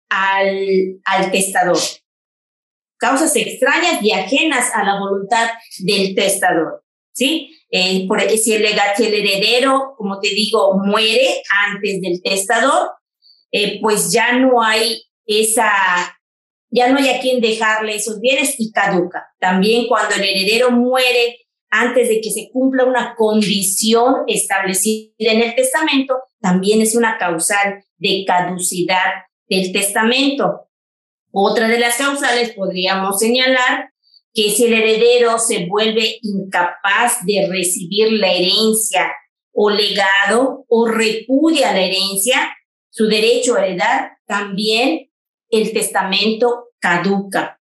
al, 0.09 0.99
al 1.05 1.31
testador. 1.31 1.77
Causas 2.97 3.35
extrañas 3.35 4.01
y 4.01 4.11
ajenas 4.11 4.69
a 4.75 4.83
la 4.83 4.99
voluntad 4.99 5.49
del 5.79 6.13
testador. 6.13 6.83
¿Sí? 7.13 7.57
Eh, 7.69 8.07
por, 8.07 8.21
si, 8.21 8.53
el, 8.53 8.65
si 8.95 9.05
el 9.05 9.13
heredero, 9.13 9.95
como 9.97 10.19
te 10.19 10.29
digo, 10.29 10.77
muere 10.77 11.41
antes 11.67 12.01
del 12.01 12.21
testador, 12.21 12.91
eh, 13.51 13.79
pues 13.81 14.11
ya 14.11 14.33
no 14.33 14.61
hay 14.61 15.03
esa, 15.25 15.71
ya 16.69 16.89
no 16.89 16.97
hay 16.97 17.09
a 17.09 17.19
quien 17.19 17.41
dejarle 17.41 17.95
esos 17.95 18.19
bienes 18.19 18.55
y 18.57 18.71
caduca. 18.71 19.27
También 19.39 19.87
cuando 19.87 20.15
el 20.15 20.23
heredero 20.23 20.71
muere 20.71 21.37
antes 21.69 22.09
de 22.09 22.19
que 22.19 22.31
se 22.31 22.49
cumpla 22.51 22.83
una 22.85 23.15
condición 23.15 24.23
establecida 24.27 25.13
en 25.17 25.41
el 25.41 25.55
testamento, 25.55 26.15
también 26.41 26.81
es 26.81 26.95
una 26.95 27.17
causal 27.17 27.83
de 27.97 28.25
caducidad 28.27 29.11
del 29.47 29.71
testamento. 29.71 30.67
Otra 31.31 31.69
de 31.69 31.79
las 31.79 31.97
causales 31.97 32.51
podríamos 32.51 33.19
señalar 33.19 33.91
que 34.33 34.49
si 34.49 34.65
el 34.65 34.73
heredero 34.73 35.39
se 35.39 35.65
vuelve 35.65 36.19
incapaz 36.21 37.25
de 37.25 37.47
recibir 37.49 38.11
la 38.13 38.31
herencia 38.31 39.11
o 39.53 39.69
legado 39.69 40.65
o 40.67 40.87
repudia 40.87 41.73
la 41.73 41.81
herencia, 41.81 42.53
su 42.91 43.07
derecho 43.07 43.55
a 43.55 43.65
heredar, 43.65 44.11
también 44.27 45.11
el 45.49 45.73
testamento 45.73 46.67
caduca. 46.79 47.57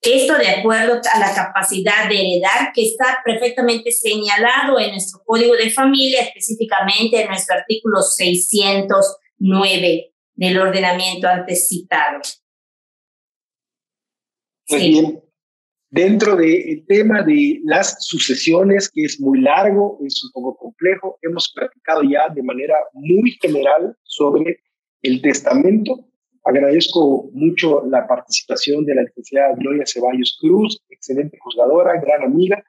Esto 0.00 0.38
de 0.38 0.48
acuerdo 0.48 1.00
a 1.12 1.18
la 1.18 1.34
capacidad 1.34 2.08
de 2.08 2.20
heredar 2.20 2.72
que 2.72 2.86
está 2.86 3.18
perfectamente 3.24 3.90
señalado 3.90 4.78
en 4.78 4.92
nuestro 4.92 5.20
código 5.24 5.56
de 5.56 5.70
familia, 5.70 6.22
específicamente 6.22 7.20
en 7.20 7.26
nuestro 7.28 7.56
artículo 7.56 8.00
609 8.00 10.14
del 10.34 10.58
ordenamiento 10.58 11.26
antes 11.28 11.66
citado. 11.68 12.20
Pues 14.68 14.82
bien, 14.82 15.27
dentro 15.90 16.36
del 16.36 16.84
tema 16.86 17.22
de 17.22 17.60
las 17.64 17.96
sucesiones, 18.06 18.90
que 18.92 19.04
es 19.04 19.20
muy 19.20 19.40
largo, 19.40 19.98
es 20.04 20.22
un 20.24 20.30
poco 20.32 20.56
complejo, 20.56 21.18
hemos 21.22 21.52
platicado 21.54 22.02
ya 22.02 22.28
de 22.34 22.42
manera 22.42 22.76
muy 22.92 23.32
general 23.40 23.96
sobre 24.02 24.60
el 25.02 25.22
testamento 25.22 26.08
Agradezco 26.48 27.28
mucho 27.34 27.84
la 27.90 28.06
participación 28.06 28.86
de 28.86 28.94
la 28.94 29.02
licenciada 29.02 29.54
Gloria 29.56 29.84
Ceballos 29.86 30.38
Cruz, 30.40 30.82
excelente 30.88 31.36
juzgadora, 31.38 32.00
gran 32.00 32.22
amiga. 32.22 32.64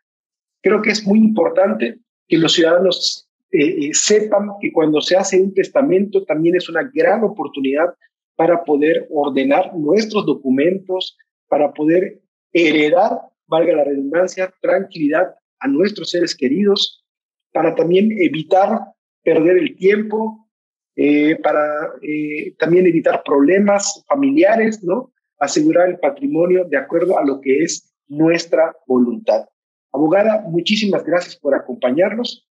Creo 0.62 0.82
que 0.82 0.90
es 0.90 1.08
muy 1.08 1.20
importante 1.20 1.98
que 2.28 2.38
los 2.38 2.54
ciudadanos 2.54 3.30
eh, 3.52 3.88
eh, 3.88 3.94
sepan 3.94 4.50
que 4.60 4.74
cuando 4.74 5.00
se 5.00 5.16
hace 5.16 5.40
un 5.40 5.54
testamento 5.54 6.26
también 6.26 6.58
es 6.58 6.68
una 6.68 6.84
gran 6.94 7.24
oportunidad 7.24 7.96
para 8.36 8.66
poder 8.66 9.08
ordenar 9.12 9.74
nuestros 9.78 10.26
documentos, 10.26 11.18
para 11.48 11.72
poder 11.72 12.20
heredar, 12.54 13.20
valga 13.48 13.74
la 13.74 13.84
redundancia, 13.84 14.54
tranquilidad 14.62 15.36
a 15.60 15.68
nuestros 15.68 16.12
seres 16.12 16.36
queridos, 16.36 17.06
para 17.52 17.76
también 17.76 18.12
evitar 18.22 18.80
perder 19.24 19.58
el 19.58 19.76
tiempo, 19.76 20.48
eh, 20.96 21.36
para 21.38 21.64
eh, 22.02 22.54
también 22.58 22.88
evitar 22.88 23.24
problemas 23.24 24.04
familiares, 24.08 24.84
¿no? 24.84 25.12
Asegurar 25.40 25.90
el 25.90 26.00
patrimonio 26.00 26.66
de 26.66 26.78
acuerdo 26.78 27.18
a 27.18 27.26
lo 27.26 27.40
que 27.42 27.64
es 27.64 27.94
nuestra 28.08 28.76
voluntad. 28.86 29.46
Abogada, 29.92 30.44
muchísimas 30.48 31.04
gracias 31.04 31.36
por 31.38 31.56
acompañarnos. 31.56 32.46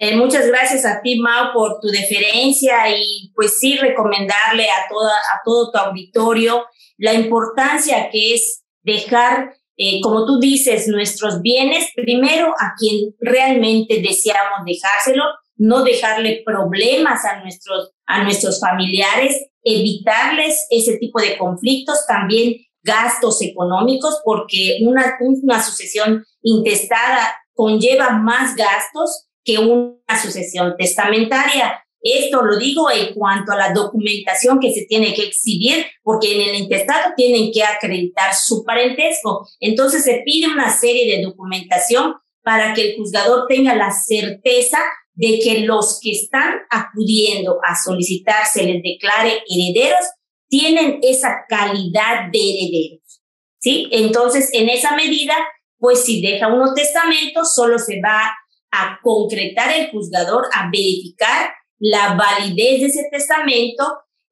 Eh, 0.00 0.16
muchas 0.16 0.46
gracias 0.46 0.86
a 0.86 1.02
ti, 1.02 1.18
Mau, 1.18 1.52
por 1.52 1.80
tu 1.80 1.88
deferencia 1.88 2.88
y 2.96 3.32
pues 3.34 3.58
sí 3.58 3.76
recomendarle 3.76 4.64
a, 4.64 4.88
toda, 4.88 5.12
a 5.12 5.40
todo 5.44 5.72
tu 5.72 5.78
auditorio 5.78 6.64
la 6.98 7.14
importancia 7.14 8.10
que 8.10 8.34
es 8.34 8.62
dejar, 8.82 9.54
como 10.02 10.26
tú 10.26 10.38
dices, 10.40 10.88
nuestros 10.88 11.40
bienes 11.40 11.88
primero 11.94 12.50
a 12.50 12.74
quien 12.78 13.14
realmente 13.20 14.02
deseamos 14.02 14.64
dejárselo 14.66 15.22
no 15.58 15.82
dejarle 15.82 16.42
problemas 16.46 17.24
a 17.24 17.40
nuestros, 17.40 17.92
a 18.06 18.22
nuestros 18.22 18.60
familiares, 18.60 19.48
evitarles 19.62 20.66
ese 20.70 20.96
tipo 20.98 21.20
de 21.20 21.36
conflictos, 21.36 22.06
también 22.06 22.54
gastos 22.82 23.42
económicos, 23.42 24.20
porque 24.24 24.78
una, 24.82 25.18
una 25.20 25.62
sucesión 25.62 26.24
intestada 26.42 27.36
conlleva 27.54 28.10
más 28.10 28.54
gastos 28.54 29.26
que 29.44 29.58
una 29.58 30.22
sucesión 30.22 30.74
testamentaria. 30.78 31.84
Esto 32.00 32.42
lo 32.42 32.58
digo 32.58 32.90
en 32.90 33.14
cuanto 33.14 33.52
a 33.52 33.56
la 33.56 33.72
documentación 33.72 34.60
que 34.60 34.72
se 34.72 34.86
tiene 34.86 35.14
que 35.14 35.24
exhibir, 35.24 35.86
porque 36.02 36.34
en 36.34 36.48
el 36.48 36.56
intestado 36.56 37.12
tienen 37.16 37.50
que 37.52 37.62
acreditar 37.62 38.34
su 38.34 38.64
parentesco. 38.64 39.48
Entonces 39.60 40.04
se 40.04 40.22
pide 40.24 40.46
una 40.48 40.70
serie 40.70 41.16
de 41.16 41.22
documentación 41.22 42.14
para 42.42 42.72
que 42.72 42.90
el 42.90 42.96
juzgador 42.96 43.46
tenga 43.48 43.74
la 43.74 43.90
certeza 43.90 44.78
de 45.14 45.40
que 45.42 45.60
los 45.60 45.98
que 46.00 46.12
están 46.12 46.54
acudiendo 46.70 47.58
a 47.66 47.74
solicitar 47.74 48.46
se 48.46 48.62
les 48.62 48.82
declare 48.82 49.42
herederos 49.48 50.06
tienen 50.48 51.00
esa 51.02 51.44
calidad 51.48 52.30
de 52.32 52.38
herederos. 52.38 53.20
¿Sí? 53.60 53.88
Entonces, 53.90 54.50
en 54.52 54.68
esa 54.68 54.94
medida, 54.94 55.34
pues 55.78 56.04
si 56.04 56.22
deja 56.22 56.46
unos 56.46 56.74
testamentos, 56.74 57.52
solo 57.52 57.78
se 57.80 58.00
va 58.00 58.32
a 58.70 59.00
concretar 59.02 59.72
el 59.76 59.90
juzgador, 59.90 60.44
a 60.54 60.70
verificar 60.70 61.50
la 61.78 62.14
validez 62.14 62.80
de 62.80 62.86
ese 62.86 63.08
testamento 63.10 63.84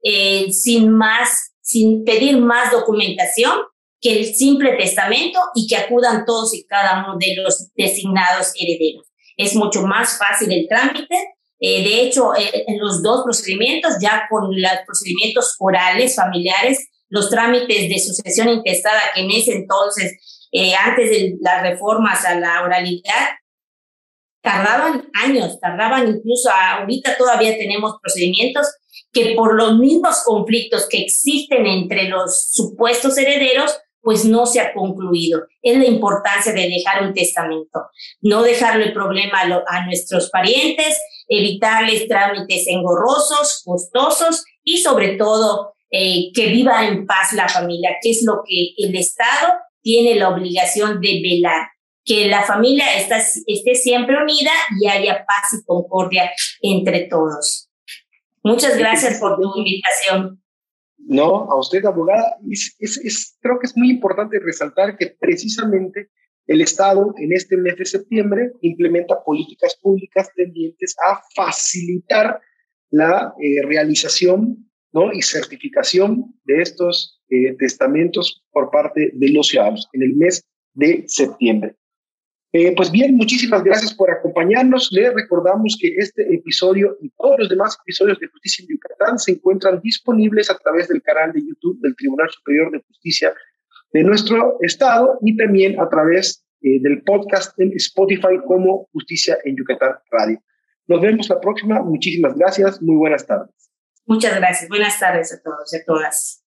eh, 0.02 0.52
sin 0.52 0.90
más, 0.90 1.52
sin 1.60 2.04
pedir 2.04 2.38
más 2.38 2.70
documentación 2.70 3.58
que 4.00 4.18
el 4.18 4.34
simple 4.34 4.72
testamento 4.76 5.40
y 5.54 5.66
que 5.66 5.76
acudan 5.76 6.24
todos 6.24 6.54
y 6.54 6.64
cada 6.66 7.04
uno 7.04 7.16
de 7.18 7.34
los 7.36 7.72
designados 7.74 8.52
herederos 8.60 9.06
es 9.36 9.54
mucho 9.54 9.82
más 9.82 10.18
fácil 10.18 10.52
el 10.52 10.68
trámite. 10.68 11.16
Eh, 11.58 11.82
de 11.82 12.02
hecho, 12.02 12.34
eh, 12.36 12.64
en 12.66 12.78
los 12.78 13.02
dos 13.02 13.24
procedimientos, 13.24 13.94
ya 14.00 14.26
con 14.30 14.48
los 14.50 14.70
procedimientos 14.86 15.56
orales, 15.58 16.14
familiares, 16.14 16.88
los 17.08 17.30
trámites 17.30 17.88
de 17.88 17.98
sucesión 17.98 18.48
intestada 18.48 19.00
que 19.14 19.22
en 19.22 19.30
ese 19.30 19.52
entonces, 19.52 20.48
antes 20.86 21.10
de 21.10 21.36
las 21.40 21.62
reformas 21.62 22.24
a 22.24 22.34
la 22.38 22.62
oralidad, 22.62 23.28
tardaban 24.46 25.10
años, 25.12 25.58
tardaban 25.58 26.06
incluso 26.06 26.48
ahorita 26.52 27.16
todavía 27.18 27.58
tenemos 27.58 27.96
procedimientos 28.00 28.64
que 29.12 29.34
por 29.34 29.56
los 29.56 29.76
mismos 29.76 30.22
conflictos 30.24 30.86
que 30.88 30.98
existen 30.98 31.66
entre 31.66 32.08
los 32.08 32.52
supuestos 32.52 33.18
herederos, 33.18 33.76
pues 34.00 34.24
no 34.24 34.46
se 34.46 34.60
ha 34.60 34.72
concluido. 34.72 35.42
Es 35.62 35.76
la 35.76 35.86
importancia 35.86 36.52
de 36.52 36.68
dejar 36.68 37.04
un 37.04 37.12
testamento, 37.12 37.86
no 38.20 38.42
dejarle 38.42 38.92
problema 38.92 39.40
a, 39.66 39.84
nuestros 39.84 40.30
parientes, 40.30 40.96
evitarles 41.26 42.06
trámites 42.06 42.68
engorrosos, 42.68 43.62
costosos 43.64 44.44
y 44.62 44.78
sobre 44.78 45.16
todo 45.16 45.72
eh, 45.90 46.30
que 46.32 46.46
viva 46.46 46.86
en 46.86 47.04
paz 47.04 47.32
la 47.32 47.48
familia, 47.48 47.96
que 48.00 48.10
es 48.10 48.22
lo 48.24 48.42
que 48.46 48.74
el 48.78 48.94
Estado 48.94 49.54
tiene 49.82 50.14
la 50.14 50.28
obligación 50.28 51.00
de 51.00 51.20
velar, 51.20 51.66
que 52.06 52.28
la 52.28 52.44
familia 52.44 52.86
esté 52.96 53.74
siempre 53.74 54.16
unida 54.16 54.52
y 54.80 54.86
haya 54.86 55.26
paz 55.26 55.52
y 55.52 55.64
concordia 55.64 56.30
entre 56.62 57.08
todos. 57.08 57.68
Muchas 58.44 58.78
gracias 58.78 59.18
por 59.18 59.36
tu 59.36 59.58
invitación. 59.58 60.40
No, 60.98 61.50
a 61.50 61.58
usted, 61.58 61.84
abogada, 61.84 62.36
es, 62.48 63.36
creo 63.40 63.58
que 63.58 63.66
es 63.66 63.76
muy 63.76 63.90
importante 63.90 64.38
resaltar 64.38 64.96
que 64.96 65.16
precisamente 65.18 66.10
el 66.46 66.60
Estado 66.60 67.12
en 67.18 67.32
este 67.32 67.56
mes 67.56 67.76
de 67.76 67.84
septiembre 67.84 68.52
implementa 68.60 69.22
políticas 69.24 69.76
públicas 69.82 70.30
tendientes 70.36 70.94
a 71.04 71.20
facilitar 71.34 72.40
la 72.90 73.34
eh, 73.40 73.66
realización 73.66 74.70
¿no? 74.92 75.12
y 75.12 75.22
certificación 75.22 76.32
de 76.44 76.62
estos 76.62 77.20
eh, 77.30 77.56
testamentos 77.58 78.44
por 78.52 78.70
parte 78.70 79.10
de 79.12 79.28
los 79.30 79.48
ciudadanos 79.48 79.88
en 79.92 80.04
el 80.04 80.14
mes 80.14 80.44
de 80.74 81.04
septiembre. 81.08 81.74
Eh, 82.58 82.72
pues 82.74 82.90
bien, 82.90 83.16
muchísimas 83.16 83.62
gracias 83.62 83.92
por 83.92 84.10
acompañarnos. 84.10 84.88
Les 84.90 85.12
recordamos 85.12 85.76
que 85.78 85.88
este 85.98 86.22
episodio 86.34 86.96
y 87.02 87.10
todos 87.10 87.40
los 87.40 87.50
demás 87.50 87.76
episodios 87.82 88.18
de 88.18 88.28
Justicia 88.28 88.62
en 88.62 88.70
Yucatán 88.70 89.18
se 89.18 89.32
encuentran 89.32 89.78
disponibles 89.82 90.50
a 90.50 90.56
través 90.56 90.88
del 90.88 91.02
canal 91.02 91.34
de 91.34 91.42
YouTube 91.46 91.78
del 91.82 91.94
Tribunal 91.96 92.30
Superior 92.30 92.72
de 92.72 92.82
Justicia 92.88 93.34
de 93.92 94.02
nuestro 94.04 94.56
estado 94.62 95.18
y 95.20 95.36
también 95.36 95.78
a 95.78 95.86
través 95.90 96.46
eh, 96.62 96.80
del 96.80 97.02
podcast 97.02 97.60
en 97.60 97.74
Spotify 97.74 98.40
como 98.46 98.88
Justicia 98.90 99.36
en 99.44 99.54
Yucatán 99.54 99.96
Radio. 100.10 100.42
Nos 100.86 101.02
vemos 101.02 101.28
la 101.28 101.38
próxima. 101.38 101.82
Muchísimas 101.82 102.38
gracias. 102.38 102.80
Muy 102.80 102.96
buenas 102.96 103.26
tardes. 103.26 103.70
Muchas 104.06 104.34
gracias. 104.34 104.70
Buenas 104.70 104.98
tardes 104.98 105.30
a 105.30 105.42
todos 105.42 105.74
y 105.74 105.76
a 105.76 105.84
todas. 105.84 106.42